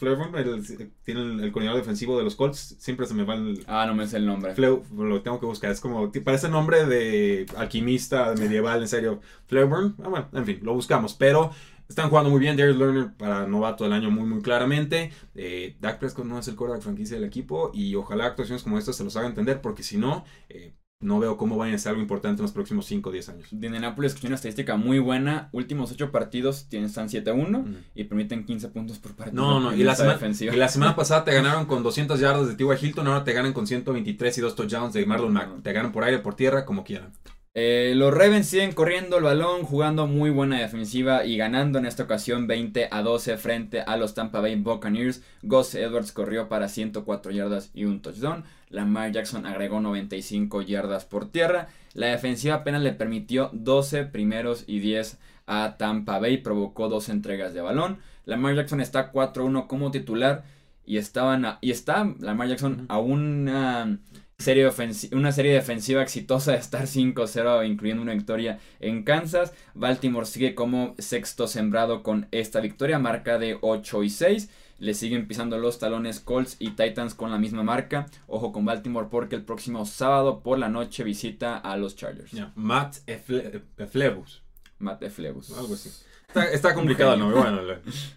tiene 1.05 1.21
el, 1.21 1.53
coordinador 1.53 1.81
defensivo 1.81 2.19
de 2.19 2.25
los 2.25 2.37
Colts, 2.37 2.77
siempre 2.79 3.07
se 3.07 3.15
me 3.15 3.25
va 3.25 3.35
el... 3.35 3.65
Ah, 3.67 3.85
no 3.87 3.95
me 3.95 4.07
sé 4.07 4.17
el 4.17 4.27
nombre. 4.27 4.55
lo 4.57 5.23
tengo 5.23 5.41
que 5.41 5.47
buscar, 5.47 5.71
es 5.71 5.81
como, 5.81 6.11
parece 6.25 6.49
nombre 6.49 6.87
de 6.87 7.47
alquimista 7.57 8.35
medieval, 8.39 8.83
en 8.83 8.89
serio, 8.89 9.21
Flairburn, 9.47 9.97
ah, 10.03 10.09
bueno, 10.09 10.29
en 10.33 10.47
fin, 10.47 10.61
lo 10.63 10.75
buscamos, 10.75 11.15
pero... 11.15 11.51
Están 11.91 12.09
jugando 12.09 12.31
muy 12.31 12.39
bien. 12.39 12.57
Darius 12.57 12.77
Lerner 12.77 13.13
para 13.15 13.49
novato 13.49 13.83
del 13.83 13.93
año 13.93 14.13
muy, 14.13 14.25
muy 14.25 14.43
claramente. 14.43 15.11
Eh, 15.35 15.77
Dak 15.81 15.99
Prescott 15.99 16.25
no 16.25 16.39
es 16.39 16.47
el 16.47 16.55
quarterback 16.55 16.85
franquicia 16.85 17.17
del 17.17 17.27
equipo. 17.27 17.73
Y 17.75 17.97
ojalá 17.97 18.27
actuaciones 18.27 18.63
como 18.63 18.79
estas 18.79 18.95
se 18.95 19.03
los 19.03 19.17
haga 19.17 19.27
entender. 19.27 19.61
Porque 19.61 19.83
si 19.83 19.99
no, 19.99 20.25
eh, 20.49 20.73
no 21.01 21.19
veo 21.19 21.39
cómo 21.39 21.57
vayan 21.57 21.77
a 21.77 21.79
ser 21.79 21.91
algo 21.91 22.03
importante 22.03 22.41
en 22.41 22.43
los 22.43 22.53
próximos 22.53 22.85
5 22.87 23.09
o 23.09 23.13
10 23.13 23.29
años. 23.31 23.49
De 23.51 23.67
Indianapolis 23.67 24.11
escuché 24.11 24.27
una 24.27 24.37
estadística 24.37 24.77
muy 24.77 24.99
buena. 24.99 25.49
Últimos 25.53 25.91
8 25.91 26.13
partidos 26.13 26.67
tienen, 26.69 26.91
están 26.91 27.09
7-1 27.09 27.75
y 27.95 28.05
permiten 28.05 28.45
15 28.45 28.69
puntos 28.69 28.99
por 28.99 29.13
partido. 29.13 29.43
No, 29.43 29.61
no, 29.61 29.75
y 29.75 29.83
la, 29.83 29.95
semana, 29.95 30.19
y 30.39 30.57
la, 30.57 30.69
semana, 30.69 30.95
pasada 30.95 31.25
te 31.25 31.33
ganaron 31.33 31.65
con 31.65 31.83
200 31.83 32.21
yardas 32.21 32.49
de 32.49 32.55
T.Y. 32.55 32.87
Hilton, 32.87 33.07
ahora 33.07 33.25
te 33.25 33.33
ganan 33.33 33.55
con 33.55 33.67
123 33.67 34.37
y 34.37 34.41
2 34.43 34.55
touchdowns 34.55 34.93
de 34.93 35.07
Marlon 35.07 35.33
Mack. 35.33 35.63
Te 35.63 35.73
ganan 35.73 35.91
por 35.91 36.05
aire, 36.05 36.19
por 36.19 36.35
tierra, 36.35 36.67
como 36.67 36.85
quieran. 36.85 37.13
Eh, 37.53 37.95
los 37.97 38.15
Ravens 38.15 38.47
siguen 38.47 38.71
corriendo 38.71 39.19
el 39.19 39.25
balón, 39.25 39.65
jugando 39.65 40.07
muy 40.07 40.31
buena 40.31 40.61
defensiva 40.61 41.25
y 41.25 41.37
ganando 41.37 41.81
en 41.81 41.87
esta 41.87 42.05
ocasión 42.05 42.47
20 42.47 42.89
a 42.93 43.03
12 43.03 43.37
frente 43.39 43.81
a 43.81 43.97
los 43.97 44.15
Tampa 44.15 44.41
Bay 44.41 44.55
Buccaneers. 44.55 45.23
Gus 45.43 45.75
Edwards 45.75 46.13
corrió 46.13 46.49
para 46.49 46.69
104 46.69 47.33
yardas 47.33 47.71
y 47.75 47.87
un 47.87 48.03
touchdown. 48.03 48.45
Lamar 48.69 49.11
Jackson 49.11 49.47
agregó 49.47 49.81
95 49.81 50.63
yardas 50.63 51.05
por 51.05 51.29
tierra. 51.29 51.69
La 51.93 52.07
defensiva 52.07 52.55
apenas 52.55 52.83
le 52.83 52.93
permitió 52.93 53.51
12 53.53 54.05
primeros 54.05 54.63
y 54.69 54.79
10 54.79 55.19
a 55.49 55.77
Tampa 55.77 56.21
Bay, 56.21 56.39
provocó 56.39 56.89
dos 56.89 57.09
entregas 57.09 57.53
de 57.53 57.63
balón. 57.63 57.99
Lamar 58.27 58.55
Jackson 58.55 58.81
está 58.81 59.11
4-1 59.13 59.67
como 59.67 59.91
titular 59.91 60.45
y 60.87 60.99
estaban 60.99 61.59
y 61.61 61.73
está 61.73 62.15
Lamar 62.21 62.47
Jackson 62.47 62.87
a 62.89 62.99
una 62.99 63.99
serie 64.41 64.69
una 65.13 65.33
serie 65.33 65.53
defensiva 65.53 66.03
exitosa 66.03 66.53
de 66.53 66.59
estar 66.59 66.83
5-0, 66.83 67.67
incluyendo 67.67 68.03
una 68.03 68.15
victoria 68.15 68.59
en 68.81 69.05
Kansas. 69.05 69.53
Baltimore 69.75 70.27
sigue 70.27 70.55
como 70.55 70.95
sexto 70.99 71.47
sembrado 71.47 72.03
con 72.03 72.29
esta 72.31 72.61
victoria, 72.61 72.99
marca 72.99 73.39
de 73.39 73.59
8 73.61 74.03
y 74.03 74.11
6. 74.11 74.51
Le 74.79 74.95
siguen 74.95 75.29
pisando 75.29 75.59
los 75.59 75.79
talones 75.79 76.21
Colts 76.21 76.57
y 76.59 76.71
Titans 76.71 77.15
con 77.15 77.31
la 77.31 77.39
misma 77.39 77.63
marca. 77.63 78.07
Ojo 78.27 78.51
con 78.51 78.65
Baltimore 78.65 79.09
porque 79.11 79.37
el 79.37 79.45
próximo 79.45 79.85
sábado 79.85 80.41
por 80.41 80.59
la 80.59 80.71
noche 80.71 81.05
visita 81.05 81.59
a 81.59 81.77
los 81.77 81.97
Chargers. 81.97 82.33
Matt 82.55 82.97
Eflebus. 83.07 84.43
Matt 84.79 85.03
Eflebus. 85.03 85.57
Algo 85.59 85.75
así. 85.75 85.91
Está, 86.53 86.75
complicado 86.75 87.15
el 87.15 87.19
nombre, 87.19 87.41
bueno, 87.41 87.61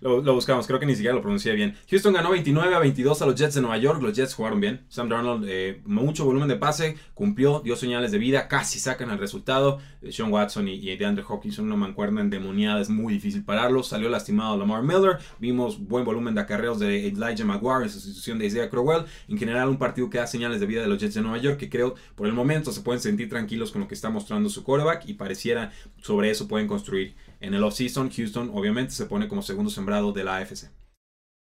lo, 0.02 0.34
buscamos, 0.34 0.68
creo 0.68 0.80
que 0.80 0.86
ni 0.86 0.94
siquiera 0.94 1.16
lo 1.16 1.22
pronuncié 1.22 1.54
bien. 1.54 1.76
Houston 1.90 2.14
ganó 2.14 2.30
29 2.30 2.76
a 2.76 2.80
22 2.80 3.22
a 3.22 3.26
los 3.26 3.36
Jets 3.36 3.56
de 3.56 3.62
Nueva 3.62 3.78
York, 3.78 4.02
los 4.02 4.14
Jets 4.14 4.36
jugaron 4.36 4.60
bien. 4.60 4.86
Sam 4.88 5.10
Darnold, 5.10 5.46
eh, 5.48 5.82
mucho 5.86 6.24
volumen 6.24 6.48
de 6.48 6.56
pase, 6.56 6.96
cumplió, 7.16 7.62
dio 7.62 7.76
señales 7.76 8.12
de 8.12 8.20
vida, 8.20 8.48
casi 8.48 8.80
sacan 8.80 9.10
el 9.10 9.18
resultado. 9.18 9.80
Eh, 10.02 10.12
Sean 10.12 10.32
Watson 10.32 10.68
y, 10.68 10.74
y 10.74 10.96
DeAndre 10.96 11.24
Hopkins 11.28 11.56
son 11.56 11.66
una 11.66 11.76
mancuerna 11.76 12.22
endemoniada, 12.22 12.82
es 12.82 12.90
muy 12.90 13.14
difícil 13.14 13.44
pararlos. 13.44 13.88
Salió 13.88 14.10
lastimado 14.10 14.58
Lamar 14.58 14.84
Miller, 14.84 15.18
vimos 15.40 15.80
buen 15.80 16.06
volumen 16.06 16.36
de 16.36 16.42
acarreos 16.42 16.80
de 16.80 17.08
Elijah 17.08 17.46
Maguire 17.46 17.84
en 17.84 17.90
sustitución 17.90 18.38
de 18.38 18.46
Isaiah 18.46 18.70
Crowell. 18.70 19.06
En 19.28 19.38
general, 19.40 19.70
un 19.70 19.78
partido 19.78 20.10
que 20.10 20.20
da 20.20 20.28
señales 20.28 20.60
de 20.60 20.68
vida 20.68 20.82
de 20.82 20.88
los 20.88 21.00
Jets 21.00 21.16
de 21.16 21.22
Nueva 21.22 21.40
York, 21.40 21.58
que 21.58 21.70
creo 21.70 21.96
por 22.16 22.28
el 22.28 22.34
momento 22.34 22.72
se 22.72 22.82
pueden 22.82 23.02
sentir 23.02 23.30
tranquilos 23.30 23.72
con 23.72 23.82
lo 23.82 23.88
que 23.88 23.96
está 23.96 24.10
mostrando 24.10 24.50
su 24.50 24.64
quarterback 24.64 25.08
y 25.08 25.14
pareciera 25.14 25.72
sobre 26.02 26.30
eso 26.30 26.48
pueden 26.48 26.68
construir 26.68 27.16
en 27.44 27.54
el 27.54 27.64
offseason, 27.64 28.03
Houston 28.12 28.52
obviamente 28.54 28.94
se 28.94 29.06
pone 29.06 29.28
como 29.28 29.42
segundo 29.42 29.70
sembrado 29.70 30.12
de 30.12 30.24
la 30.24 30.38
AFC. 30.38 30.70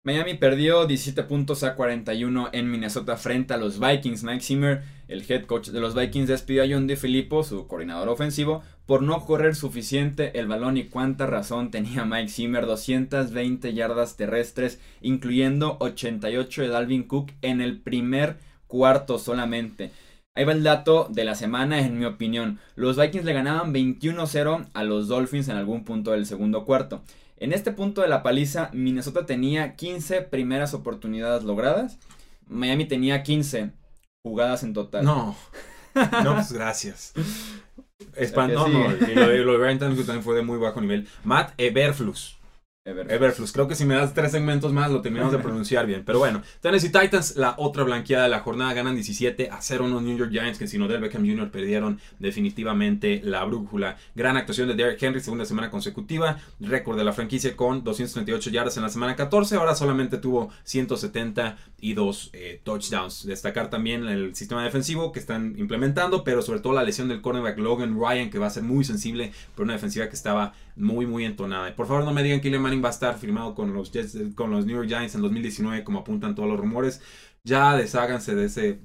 Miami 0.07 0.35
perdió 0.35 0.85
17 0.85 1.23
puntos 1.23 1.63
a 1.63 1.75
41 1.75 2.51
en 2.53 2.71
Minnesota 2.71 3.17
frente 3.17 3.53
a 3.53 3.57
los 3.57 3.77
Vikings. 3.77 4.23
Mike 4.23 4.39
Zimmer, 4.39 4.83
el 5.09 5.29
head 5.29 5.43
coach 5.45 5.67
de 5.67 5.81
los 5.81 5.95
Vikings, 5.95 6.29
despidió 6.29 6.63
a 6.63 6.67
John 6.69 6.87
DeFilippo, 6.87 7.43
su 7.43 7.67
coordinador 7.67 8.07
ofensivo, 8.07 8.63
por 8.85 9.03
no 9.03 9.25
correr 9.25 9.53
suficiente 9.53 10.39
el 10.39 10.47
balón 10.47 10.77
y 10.77 10.85
cuánta 10.85 11.25
razón 11.25 11.71
tenía 11.71 12.05
Mike 12.05 12.29
Zimmer. 12.29 12.65
220 12.65 13.73
yardas 13.73 14.15
terrestres, 14.15 14.79
incluyendo 15.01 15.75
88 15.81 16.61
de 16.61 16.67
Dalvin 16.69 17.03
Cook 17.03 17.33
en 17.41 17.59
el 17.59 17.77
primer 17.77 18.37
cuarto 18.67 19.19
solamente. 19.19 19.91
Ahí 20.37 20.45
va 20.45 20.51
el 20.51 20.61
dato 20.61 21.07
de 21.09 21.23
la 21.23 21.33
semana, 21.33 21.79
en 21.79 21.97
mi 21.97 22.05
opinión. 22.05 22.59
Los 22.75 22.95
Vikings 22.95 23.25
le 23.25 23.33
ganaban 23.33 23.73
21-0 23.73 24.67
a 24.71 24.83
los 24.83 25.07
Dolphins 25.07 25.47
en 25.47 25.57
algún 25.57 25.83
punto 25.83 26.11
del 26.11 26.27
segundo 26.27 26.63
cuarto. 26.63 27.01
En 27.37 27.53
este 27.53 27.71
punto 27.71 28.03
de 28.03 28.07
la 28.07 28.21
paliza, 28.21 28.69
Minnesota 28.71 29.25
tenía 29.25 29.75
15 29.75 30.21
primeras 30.21 30.75
oportunidades 30.75 31.43
logradas. 31.43 31.97
Miami 32.47 32.85
tenía 32.85 33.23
15 33.23 33.71
jugadas 34.23 34.61
en 34.61 34.73
total. 34.73 35.05
No. 35.05 35.35
No, 36.23 36.35
pues 36.35 36.53
gracias. 36.53 37.13
Espantoso. 38.15 38.67
no, 38.67 38.91
Y 38.91 39.15
lo 39.15 39.27
de, 39.29 39.39
lo 39.39 39.79
también 39.79 40.21
fue 40.21 40.35
de 40.35 40.43
muy 40.43 40.59
bajo 40.59 40.79
nivel. 40.79 41.07
Matt 41.23 41.53
Eberflus. 41.57 42.36
Everflux. 42.87 43.51
Creo 43.51 43.67
que 43.67 43.75
si 43.75 43.85
me 43.85 43.95
das 43.95 44.13
tres 44.13 44.31
segmentos 44.31 44.71
más 44.71 44.89
lo 44.89 45.01
terminamos 45.01 45.33
de 45.33 45.39
pronunciar 45.43 45.85
bien. 45.85 46.03
Pero 46.05 46.19
bueno, 46.19 46.41
Tennessee 46.61 46.89
Titans, 46.89 47.35
la 47.35 47.55
otra 47.57 47.83
blanqueada 47.83 48.23
de 48.23 48.29
la 48.29 48.39
jornada, 48.39 48.73
ganan 48.73 48.95
17 48.95 49.49
a 49.49 49.61
0 49.61 49.85
unos 49.85 50.03
New 50.03 50.17
York 50.17 50.31
Giants 50.31 50.57
que 50.57 50.67
sin 50.67 50.81
Odell 50.81 51.01
Beckham 51.01 51.27
Jr. 51.27 51.51
perdieron 51.51 51.99
definitivamente 52.19 53.21
la 53.23 53.43
brújula. 53.43 53.97
Gran 54.15 54.37
actuación 54.37 54.67
de 54.67 54.75
Derrick 54.75 55.01
Henry, 55.01 55.19
segunda 55.19 55.45
semana 55.45 55.69
consecutiva. 55.69 56.37
Récord 56.59 56.97
de 56.97 57.03
la 57.03 57.13
franquicia 57.13 57.55
con 57.55 57.83
238 57.83 58.49
yardas 58.49 58.77
en 58.77 58.83
la 58.83 58.89
semana 58.89 59.15
14. 59.15 59.55
Ahora 59.55 59.75
solamente 59.75 60.17
tuvo 60.17 60.49
172 61.79 62.29
eh, 62.33 62.61
touchdowns. 62.63 63.25
Destacar 63.25 63.69
también 63.69 64.07
el 64.07 64.35
sistema 64.35 64.63
defensivo 64.63 65.11
que 65.11 65.19
están 65.19 65.55
implementando, 65.57 66.23
pero 66.23 66.41
sobre 66.41 66.59
todo 66.59 66.73
la 66.73 66.83
lesión 66.83 67.07
del 67.07 67.21
cornerback 67.21 67.57
Logan 67.59 67.99
Ryan, 67.99 68.29
que 68.29 68.39
va 68.39 68.47
a 68.47 68.51
ser 68.51 68.63
muy 68.63 68.83
sensible 68.83 69.31
por 69.55 69.63
una 69.63 69.73
defensiva 69.73 70.07
que 70.09 70.15
estaba 70.15 70.53
muy, 70.75 71.05
muy 71.05 71.25
entonada. 71.25 71.75
Por 71.75 71.87
favor, 71.87 72.03
no 72.03 72.13
me 72.13 72.23
digan 72.23 72.41
que 72.41 72.57
Manning 72.57 72.83
va 72.83 72.89
a 72.89 72.91
estar 72.91 73.17
firmado 73.17 73.53
con 73.53 73.73
los, 73.73 73.91
con 74.35 74.51
los 74.51 74.65
New 74.65 74.75
York 74.75 74.87
Giants 74.87 75.15
en 75.15 75.21
2019, 75.21 75.83
como 75.83 75.99
apuntan 75.99 76.35
todos 76.35 76.49
los 76.49 76.59
rumores. 76.59 77.01
Ya 77.43 77.75
desháganse 77.75 78.35
de 78.35 78.45
ese 78.45 78.81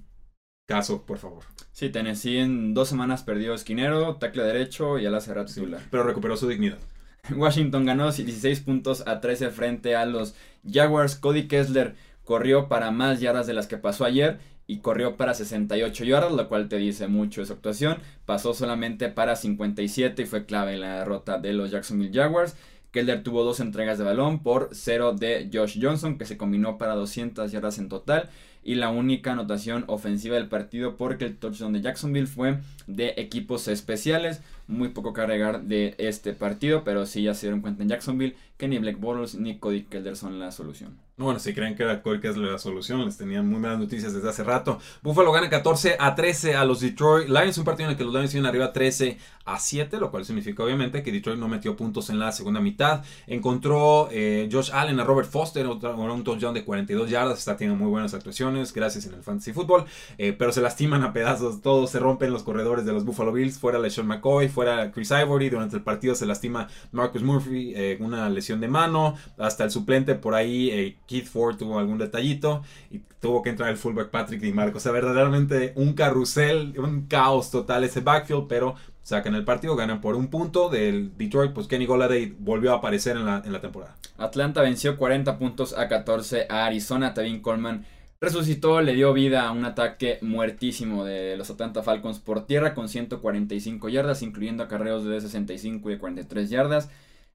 caso, 0.68 1.04
por 1.04 1.18
favor. 1.18 1.44
Sí, 1.72 1.88
Tennessee 1.88 2.38
en 2.38 2.74
dos 2.74 2.88
semanas 2.88 3.22
perdió 3.22 3.54
esquinero, 3.54 4.16
tackle 4.16 4.44
derecho 4.44 4.98
y 4.98 5.06
a 5.06 5.10
la 5.10 5.20
cerrada 5.20 5.46
titular. 5.46 5.80
pero 5.90 6.04
recuperó 6.04 6.36
su 6.36 6.48
dignidad. 6.48 6.78
Washington 7.34 7.86
ganó 7.86 8.10
16 8.10 8.60
puntos 8.60 9.04
a 9.06 9.20
13 9.20 9.50
frente 9.50 9.96
a 9.96 10.06
los 10.06 10.34
Jaguars. 10.68 11.16
Cody 11.16 11.48
Kessler 11.48 11.94
corrió 12.32 12.66
para 12.66 12.90
más 12.90 13.20
yardas 13.20 13.46
de 13.46 13.52
las 13.52 13.66
que 13.66 13.76
pasó 13.76 14.06
ayer 14.06 14.38
y 14.66 14.78
corrió 14.78 15.18
para 15.18 15.34
68 15.34 16.04
yardas, 16.04 16.32
lo 16.32 16.48
cual 16.48 16.66
te 16.66 16.78
dice 16.78 17.06
mucho 17.06 17.42
de 17.42 17.46
su 17.46 17.52
actuación. 17.52 17.98
Pasó 18.24 18.54
solamente 18.54 19.10
para 19.10 19.36
57 19.36 20.22
y 20.22 20.24
fue 20.24 20.46
clave 20.46 20.72
en 20.72 20.80
la 20.80 21.00
derrota 21.00 21.36
de 21.38 21.52
los 21.52 21.70
Jacksonville 21.70 22.10
Jaguars. 22.10 22.56
Keller 22.90 23.22
tuvo 23.22 23.44
dos 23.44 23.60
entregas 23.60 23.98
de 23.98 24.04
balón 24.04 24.42
por 24.42 24.70
cero 24.72 25.12
de 25.12 25.50
Josh 25.52 25.78
Johnson, 25.78 26.16
que 26.16 26.24
se 26.24 26.38
combinó 26.38 26.78
para 26.78 26.94
200 26.94 27.52
yardas 27.52 27.76
en 27.76 27.90
total. 27.90 28.30
Y 28.62 28.76
la 28.76 28.88
única 28.88 29.32
anotación 29.32 29.84
ofensiva 29.88 30.36
del 30.36 30.48
partido, 30.48 30.96
porque 30.96 31.26
el 31.26 31.36
touchdown 31.36 31.74
de 31.74 31.82
Jacksonville 31.82 32.26
fue 32.26 32.60
de 32.86 33.12
equipos 33.18 33.68
especiales. 33.68 34.40
Muy 34.68 34.88
poco 34.88 35.12
que 35.12 35.20
agregar 35.20 35.64
de 35.64 35.96
este 35.98 36.32
partido, 36.32 36.82
pero 36.82 37.04
sí 37.04 37.24
ya 37.24 37.34
se 37.34 37.48
dieron 37.48 37.60
cuenta 37.60 37.82
en 37.82 37.90
Jacksonville 37.90 38.36
que 38.56 38.68
ni 38.68 38.78
Black 38.78 38.98
Bottles 38.98 39.34
ni 39.34 39.58
Cody 39.58 39.82
Keller 39.82 40.16
son 40.16 40.40
la 40.40 40.50
solución. 40.50 40.96
Bueno, 41.18 41.38
si 41.38 41.52
creen 41.52 41.74
que 41.74 41.82
era 41.82 42.00
Cody 42.00 42.20
Kessler 42.20 42.50
la 42.50 42.58
solución, 42.58 43.04
les 43.04 43.18
tenían 43.18 43.46
muy 43.46 43.60
malas 43.60 43.78
noticias 43.78 44.14
desde 44.14 44.30
hace 44.30 44.44
rato. 44.44 44.78
Buffalo 45.02 45.30
gana 45.30 45.50
14 45.50 45.96
a 46.00 46.14
13 46.14 46.54
a 46.56 46.64
los 46.64 46.80
Detroit 46.80 47.28
Lions, 47.28 47.58
un 47.58 47.64
partido 47.64 47.88
en 47.88 47.92
el 47.92 47.98
que 47.98 48.04
los 48.04 48.14
Lions 48.14 48.34
iban 48.34 48.46
arriba 48.46 48.72
13 48.72 49.18
a 49.44 49.58
7, 49.58 49.98
lo 49.98 50.10
cual 50.10 50.24
significa 50.24 50.62
obviamente 50.62 51.02
que 51.02 51.12
Detroit 51.12 51.38
no 51.38 51.48
metió 51.48 51.76
puntos 51.76 52.08
en 52.08 52.18
la 52.18 52.32
segunda 52.32 52.60
mitad. 52.60 53.04
Encontró 53.26 54.08
eh, 54.10 54.48
Josh 54.50 54.70
Allen 54.72 55.00
a 55.00 55.04
Robert 55.04 55.28
Foster, 55.28 55.66
un 55.66 56.24
touchdown 56.24 56.54
de 56.54 56.64
42 56.64 57.10
yardas, 57.10 57.38
está 57.38 57.56
teniendo 57.58 57.82
muy 57.82 57.90
buenas 57.90 58.14
actuaciones, 58.14 58.72
gracias 58.72 59.04
en 59.06 59.12
el 59.12 59.22
fantasy 59.22 59.52
football, 59.52 59.84
eh, 60.16 60.32
pero 60.32 60.50
se 60.50 60.62
lastiman 60.62 61.02
a 61.02 61.12
pedazos, 61.12 61.60
todos 61.60 61.90
se 61.90 61.98
rompen 61.98 62.32
los 62.32 62.42
corredores 62.42 62.86
de 62.86 62.92
los 62.92 63.04
Buffalo 63.04 63.32
Bills, 63.32 63.58
fuera 63.58 63.78
LeSean 63.78 64.06
McCoy, 64.06 64.48
fuera 64.48 64.90
Chris 64.92 65.10
Ivory, 65.10 65.50
durante 65.50 65.76
el 65.76 65.82
partido 65.82 66.14
se 66.14 66.24
lastima 66.24 66.68
Marcus 66.90 67.22
Murphy, 67.22 67.74
eh, 67.76 67.98
una 68.00 68.30
lesión 68.30 68.60
de 68.60 68.68
mano, 68.68 69.16
hasta 69.36 69.64
el 69.64 69.70
suplente 69.70 70.14
por 70.14 70.34
ahí, 70.34 70.96
Keith 71.12 71.26
Ford 71.26 71.58
tuvo 71.58 71.78
algún 71.78 71.98
detallito 71.98 72.62
y 72.90 73.00
tuvo 73.20 73.42
que 73.42 73.50
entrar 73.50 73.68
el 73.68 73.76
fullback 73.76 74.08
Patrick 74.08 74.40
DiMarco, 74.40 74.78
o 74.78 74.80
sea, 74.80 74.92
verdaderamente 74.92 75.74
un 75.76 75.92
carrusel, 75.92 76.74
un 76.78 77.02
caos 77.06 77.50
total 77.50 77.84
ese 77.84 78.00
backfield, 78.00 78.46
pero 78.48 78.76
sacan 79.02 79.34
el 79.34 79.44
partido, 79.44 79.76
ganan 79.76 80.00
por 80.00 80.14
un 80.14 80.28
punto 80.28 80.70
del 80.70 81.14
Detroit, 81.18 81.52
pues 81.52 81.66
Kenny 81.66 81.84
Goladay 81.84 82.34
volvió 82.38 82.72
a 82.72 82.76
aparecer 82.76 83.18
en 83.18 83.26
la, 83.26 83.42
en 83.44 83.52
la 83.52 83.60
temporada. 83.60 83.94
Atlanta 84.16 84.62
venció 84.62 84.96
40 84.96 85.38
puntos 85.38 85.76
a 85.76 85.86
14 85.86 86.46
a 86.48 86.64
Arizona, 86.64 87.12
Tevin 87.12 87.42
Coleman 87.42 87.84
resucitó, 88.22 88.80
le 88.80 88.94
dio 88.94 89.12
vida 89.12 89.46
a 89.46 89.50
un 89.50 89.66
ataque 89.66 90.18
muertísimo 90.22 91.04
de 91.04 91.36
los 91.36 91.50
Atlanta 91.50 91.82
Falcons 91.82 92.20
por 92.20 92.46
tierra 92.46 92.72
con 92.72 92.88
145 92.88 93.90
yardas, 93.90 94.22
incluyendo 94.22 94.62
acarreos 94.62 95.04
de 95.04 95.20
65 95.20 95.90
y 95.90 95.98
43 95.98 96.48
yardas. 96.48 96.88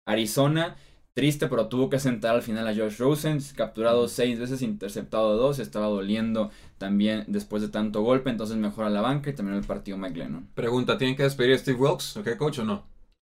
Arizona, 0.05 0.77
triste, 1.17 1.47
pero 1.47 1.67
tuvo 1.67 1.89
que 1.89 1.97
sentar 1.97 2.35
al 2.35 2.43
final 2.43 2.67
a 2.67 2.75
Josh 2.75 2.99
Rosen, 2.99 3.39
capturado 3.55 4.07
seis 4.07 4.39
veces, 4.39 4.61
interceptado 4.61 5.35
dos, 5.35 5.57
estaba 5.57 5.87
doliendo 5.87 6.51
también 6.77 7.23
después 7.25 7.63
de 7.63 7.69
tanto 7.69 8.03
golpe, 8.03 8.29
entonces 8.29 8.55
mejora 8.57 8.91
la 8.91 9.01
banca 9.01 9.31
y 9.31 9.33
terminó 9.33 9.57
el 9.57 9.63
partido 9.63 9.97
Mike 9.97 10.15
Lennon. 10.15 10.47
Pregunta, 10.53 10.99
¿tienen 10.99 11.15
que 11.15 11.23
despedir 11.23 11.55
a 11.55 11.57
Steve 11.57 11.79
Wilkes, 11.79 12.17
ok, 12.17 12.37
coach, 12.37 12.59
o 12.59 12.65
no? 12.65 12.83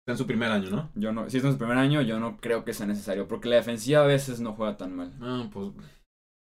Está 0.03 0.11
en 0.11 0.17
su 0.19 0.27
primer 0.27 0.51
año, 0.51 0.69
¿no? 0.69 0.91
Yo 0.93 1.11
no, 1.11 1.27
si 1.27 1.37
está 1.37 1.47
en 1.47 1.55
su 1.55 1.57
primer 1.57 1.79
año, 1.79 2.03
yo 2.03 2.19
no 2.19 2.37
creo 2.37 2.63
que 2.63 2.75
sea 2.75 2.85
necesario, 2.85 3.27
porque 3.27 3.49
la 3.49 3.55
defensiva 3.55 4.03
a 4.03 4.05
veces 4.05 4.39
no 4.41 4.53
juega 4.53 4.77
tan 4.77 4.95
mal. 4.95 5.11
Ah, 5.19 5.49
pues... 5.51 5.71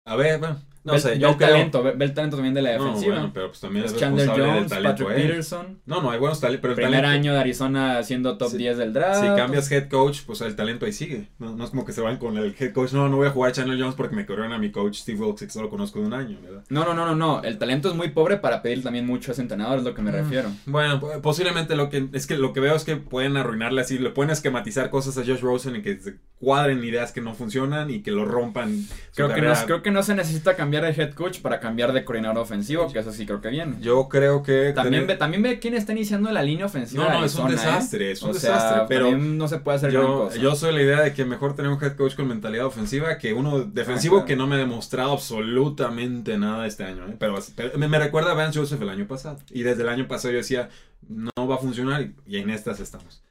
A 0.05 0.15
ver, 0.15 0.39
bueno, 0.39 0.61
no 0.85 0.99
sé, 0.99 1.17
yo 1.17 1.29
el 1.29 1.37
talento, 1.37 1.81
ve, 1.81 1.95
el 1.99 2.13
talento 2.13 2.37
también 2.37 2.53
de 2.53 2.61
la 2.61 2.71
defensiva. 2.71 3.19
No, 3.19 3.33
pero 3.33 3.47
pues 3.47 3.59
también 3.59 3.85
es 3.85 3.95
Chandler 3.95 4.29
Jones, 4.29 4.71
Patrick 4.71 5.09
Peterson. 5.09 5.79
No, 5.85 6.01
no, 6.01 6.11
hay 6.11 6.19
buenos 6.19 6.39
talentos. 6.39 6.61
Pero 6.61 6.73
el 6.73 6.79
Primer 6.79 7.05
año 7.05 7.33
de 7.33 7.39
Arizona 7.39 8.03
siendo 8.03 8.37
top 8.37 8.51
10 8.51 8.77
del 8.77 8.93
draft. 8.93 9.21
Si 9.21 9.27
cambias 9.35 9.71
head 9.71 9.89
coach, 9.89 10.21
pues 10.25 10.41
el 10.41 10.55
talento 10.55 10.85
ahí 10.85 10.93
sigue. 10.93 11.27
No, 11.39 11.63
es 11.63 11.71
como 11.71 11.85
que 11.85 11.91
se 11.91 12.01
van 12.01 12.17
con 12.17 12.37
el 12.37 12.55
head 12.57 12.71
coach. 12.71 12.93
No, 12.93 13.09
no 13.09 13.17
voy 13.17 13.27
a 13.27 13.31
jugar 13.31 13.49
a 13.49 13.53
Chandler 13.53 13.79
Jones 13.79 13.95
porque 13.95 14.15
me 14.15 14.27
corrieron 14.27 14.53
a 14.53 14.59
mi 14.59 14.71
coach 14.71 14.97
Steve 14.97 15.19
Wilkes, 15.19 15.47
que 15.47 15.49
solo 15.49 15.69
conozco 15.69 15.99
de 15.99 16.05
un 16.05 16.13
año, 16.13 16.37
¿verdad? 16.41 16.63
No, 16.69 16.85
no, 16.85 16.93
no, 16.93 17.05
no, 17.07 17.15
no. 17.15 17.41
El 17.43 17.57
talento 17.57 17.89
es 17.89 17.95
muy 17.95 18.09
pobre 18.09 18.37
para 18.37 18.61
pedir 18.61 18.83
también 18.83 19.07
mucho 19.07 19.31
a 19.31 19.33
ese 19.33 19.41
entrenador, 19.41 19.79
es 19.79 19.83
lo 19.83 19.95
que 19.95 20.03
me 20.03 20.11
mm. 20.11 20.15
refiero. 20.15 20.49
Bueno, 20.67 21.01
posiblemente 21.23 21.75
lo 21.75 21.89
que 21.89 22.09
es 22.13 22.27
que 22.27 22.37
lo 22.37 22.53
que 22.53 22.59
veo 22.59 22.75
es 22.75 22.83
que 22.83 22.95
pueden 22.95 23.37
arruinarle 23.37 23.81
así, 23.81 23.97
le 23.97 24.11
pueden 24.11 24.29
esquematizar 24.29 24.89
cosas 24.91 25.17
a 25.17 25.21
Josh 25.21 25.41
Rosen 25.41 25.77
y 25.77 25.81
que 25.81 25.97
se 25.97 26.17
cuadren 26.39 26.83
ideas 26.83 27.11
que 27.11 27.21
no 27.21 27.33
funcionan 27.33 27.89
y 27.89 28.01
que 28.01 28.11
lo 28.11 28.25
rompan. 28.25 28.85
Creo 29.15 29.33
que, 29.33 29.41
no, 29.41 29.53
creo 29.65 29.81
que 29.81 29.91
no 29.91 30.03
se 30.03 30.13
necesita 30.13 30.55
cambiar 30.55 30.74
de 30.83 30.91
head 30.91 31.13
coach 31.13 31.39
para 31.39 31.59
cambiar 31.59 31.93
de 31.93 32.03
coordinador 32.03 32.39
ofensivo, 32.39 32.91
que 32.91 32.99
eso 32.99 33.11
sí 33.11 33.25
creo 33.25 33.41
que 33.41 33.49
viene. 33.49 33.77
Yo 33.79 34.09
creo 34.09 34.43
que... 34.43 34.73
También, 34.73 35.07
ve, 35.07 35.15
también 35.15 35.41
ve 35.41 35.59
quién 35.59 35.73
está 35.73 35.93
iniciando 35.93 36.31
la 36.31 36.43
línea 36.43 36.65
ofensiva. 36.65 37.05
No, 37.05 37.19
no, 37.19 37.25
es 37.25 37.35
un 37.35 37.47
¿eh? 37.47 37.51
desastre, 37.51 38.11
es 38.11 38.21
un 38.21 38.31
o 38.31 38.33
desastre. 38.33 38.77
Sea, 38.77 38.87
pero 38.87 39.17
no 39.17 39.47
se 39.47 39.59
puede 39.59 39.77
hacer 39.77 39.91
yo, 39.91 40.33
yo 40.35 40.55
soy 40.55 40.73
la 40.73 40.81
idea 40.81 41.01
de 41.01 41.13
que 41.13 41.25
mejor 41.25 41.55
tener 41.55 41.71
un 41.71 41.81
head 41.81 41.95
coach 41.95 42.15
con 42.15 42.27
mentalidad 42.27 42.65
ofensiva 42.65 43.17
que 43.17 43.33
uno 43.33 43.63
defensivo 43.63 44.19
ah, 44.19 44.25
que 44.25 44.35
no 44.35 44.47
me 44.47 44.55
ha 44.55 44.59
demostrado 44.59 45.13
absolutamente 45.13 46.37
nada 46.37 46.67
este 46.67 46.83
año. 46.83 47.07
¿eh? 47.07 47.15
Pero, 47.17 47.35
me, 47.77 47.99
recuerda 47.99 48.31
a 48.31 48.35
Vance 48.35 48.59
Joseph 48.59 48.81
el 48.81 48.89
año 48.89 49.07
pasado. 49.07 49.39
Y 49.51 49.63
desde 49.63 49.83
el 49.83 49.89
año 49.89 50.07
pasado 50.07 50.31
yo 50.31 50.37
decía, 50.37 50.69
no 51.07 51.31
va 51.47 51.55
a 51.55 51.59
funcionar 51.59 52.09
y, 52.25 52.37
en 52.37 52.49
estas 52.49 52.79
estamos. 52.79 53.23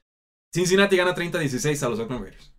Cincinnati 0.53 0.97
gana 0.97 1.15
30-16 1.15 1.83
a 1.83 1.89
los 1.89 1.99
Oakland 1.99 2.25
Raiders. 2.25 2.55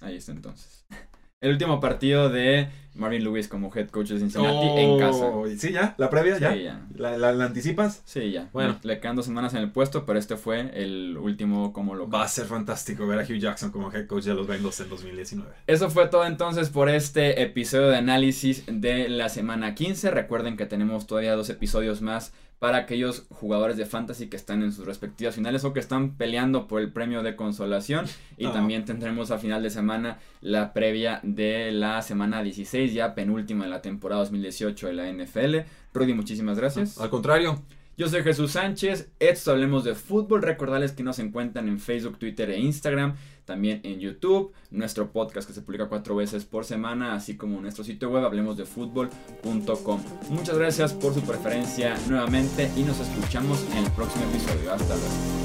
Ahí 0.00 0.16
está 0.16 0.32
entonces. 0.32 0.86
El 1.40 1.52
último 1.52 1.80
partido 1.80 2.30
de 2.30 2.68
Marvin 2.94 3.24
Lewis 3.24 3.48
como 3.48 3.72
head 3.74 3.88
coach 3.88 4.08
de 4.10 4.18
Cincinnati 4.18 4.66
en 4.78 4.98
casa. 4.98 5.24
Oh, 5.26 5.46
Sí, 5.56 5.72
ya, 5.72 5.94
la 5.98 6.10
previa, 6.10 6.38
ya. 6.38 6.52
Sí, 6.52 6.62
ya. 6.64 6.86
¿La, 6.96 7.16
la, 7.16 7.32
la 7.32 7.44
anticipas? 7.46 8.02
Sí, 8.04 8.32
ya. 8.32 8.48
Bueno. 8.52 8.78
Le 8.82 9.00
quedan 9.00 9.16
dos 9.16 9.26
semanas 9.26 9.54
en 9.54 9.60
el 9.60 9.70
puesto, 9.70 10.04
pero 10.04 10.18
este 10.18 10.36
fue 10.36 10.70
el 10.74 11.16
último 11.16 11.72
como 11.72 11.94
local. 11.94 12.20
Va 12.20 12.24
a 12.24 12.28
ser 12.28 12.46
fantástico 12.46 13.06
ver 13.06 13.20
a 13.20 13.22
Hugh 13.22 13.38
Jackson 13.38 13.70
como 13.70 13.92
head 13.92 14.06
coach 14.06 14.24
de 14.24 14.34
los 14.34 14.46
Bengals 14.46 14.80
en 14.80 14.88
2019. 14.88 15.50
Eso 15.66 15.90
fue 15.90 16.08
todo 16.08 16.24
entonces 16.26 16.68
por 16.70 16.88
este 16.88 17.42
episodio 17.42 17.88
de 17.88 17.96
análisis 17.96 18.64
de 18.66 19.08
la 19.08 19.28
semana 19.28 19.74
15. 19.74 20.10
Recuerden 20.10 20.56
que 20.56 20.66
tenemos 20.66 21.06
todavía 21.06 21.34
dos 21.34 21.48
episodios 21.50 22.02
más 22.02 22.32
para 22.58 22.78
aquellos 22.78 23.24
jugadores 23.28 23.76
de 23.76 23.86
fantasy 23.86 24.28
que 24.28 24.36
están 24.36 24.62
en 24.62 24.70
sus 24.70 24.86
respectivas 24.86 25.34
finales 25.34 25.64
o 25.64 25.72
que 25.72 25.80
están 25.80 26.16
peleando 26.16 26.68
por 26.68 26.80
el 26.80 26.92
premio 26.92 27.24
de 27.24 27.34
consolación. 27.34 28.06
Y 28.36 28.46
también 28.48 28.84
tendremos 28.84 29.30
a 29.32 29.38
final 29.38 29.64
de 29.64 29.70
semana 29.70 30.18
la 30.40 30.72
previa 30.72 31.20
de 31.22 31.72
la 31.72 32.02
semana 32.02 32.42
16, 32.42 32.81
ya 32.90 33.14
penúltima 33.14 33.64
de 33.64 33.70
la 33.70 33.82
temporada 33.82 34.20
2018 34.22 34.88
de 34.88 34.92
la 34.92 35.12
NFL. 35.12 35.56
Rudy, 35.94 36.14
muchísimas 36.14 36.58
gracias. 36.58 36.98
Al 36.98 37.10
contrario, 37.10 37.62
Yo 37.94 38.08
soy 38.08 38.22
Jesús 38.22 38.52
Sánchez, 38.52 39.10
esto 39.20 39.50
hablemos 39.50 39.84
de 39.84 39.94
fútbol. 39.94 40.42
Recordarles 40.42 40.92
que 40.92 41.02
nos 41.02 41.18
encuentran 41.18 41.68
en 41.68 41.78
Facebook, 41.78 42.18
Twitter 42.18 42.50
e 42.50 42.58
Instagram, 42.58 43.16
también 43.44 43.80
en 43.84 44.00
YouTube, 44.00 44.54
nuestro 44.70 45.12
podcast 45.12 45.46
que 45.46 45.52
se 45.52 45.60
publica 45.60 45.88
cuatro 45.88 46.16
veces 46.16 46.46
por 46.46 46.64
semana, 46.64 47.14
así 47.14 47.36
como 47.36 47.60
nuestro 47.60 47.84
sitio 47.84 48.08
web 48.08 48.24
hablemosdefutbol.com. 48.24 50.00
Muchas 50.30 50.56
gracias 50.56 50.94
por 50.94 51.12
su 51.12 51.20
preferencia 51.20 51.94
nuevamente 52.08 52.70
y 52.76 52.82
nos 52.82 52.98
escuchamos 52.98 53.62
en 53.72 53.84
el 53.84 53.90
próximo 53.92 54.24
episodio. 54.24 54.72
Hasta 54.72 54.96
luego. 54.96 55.41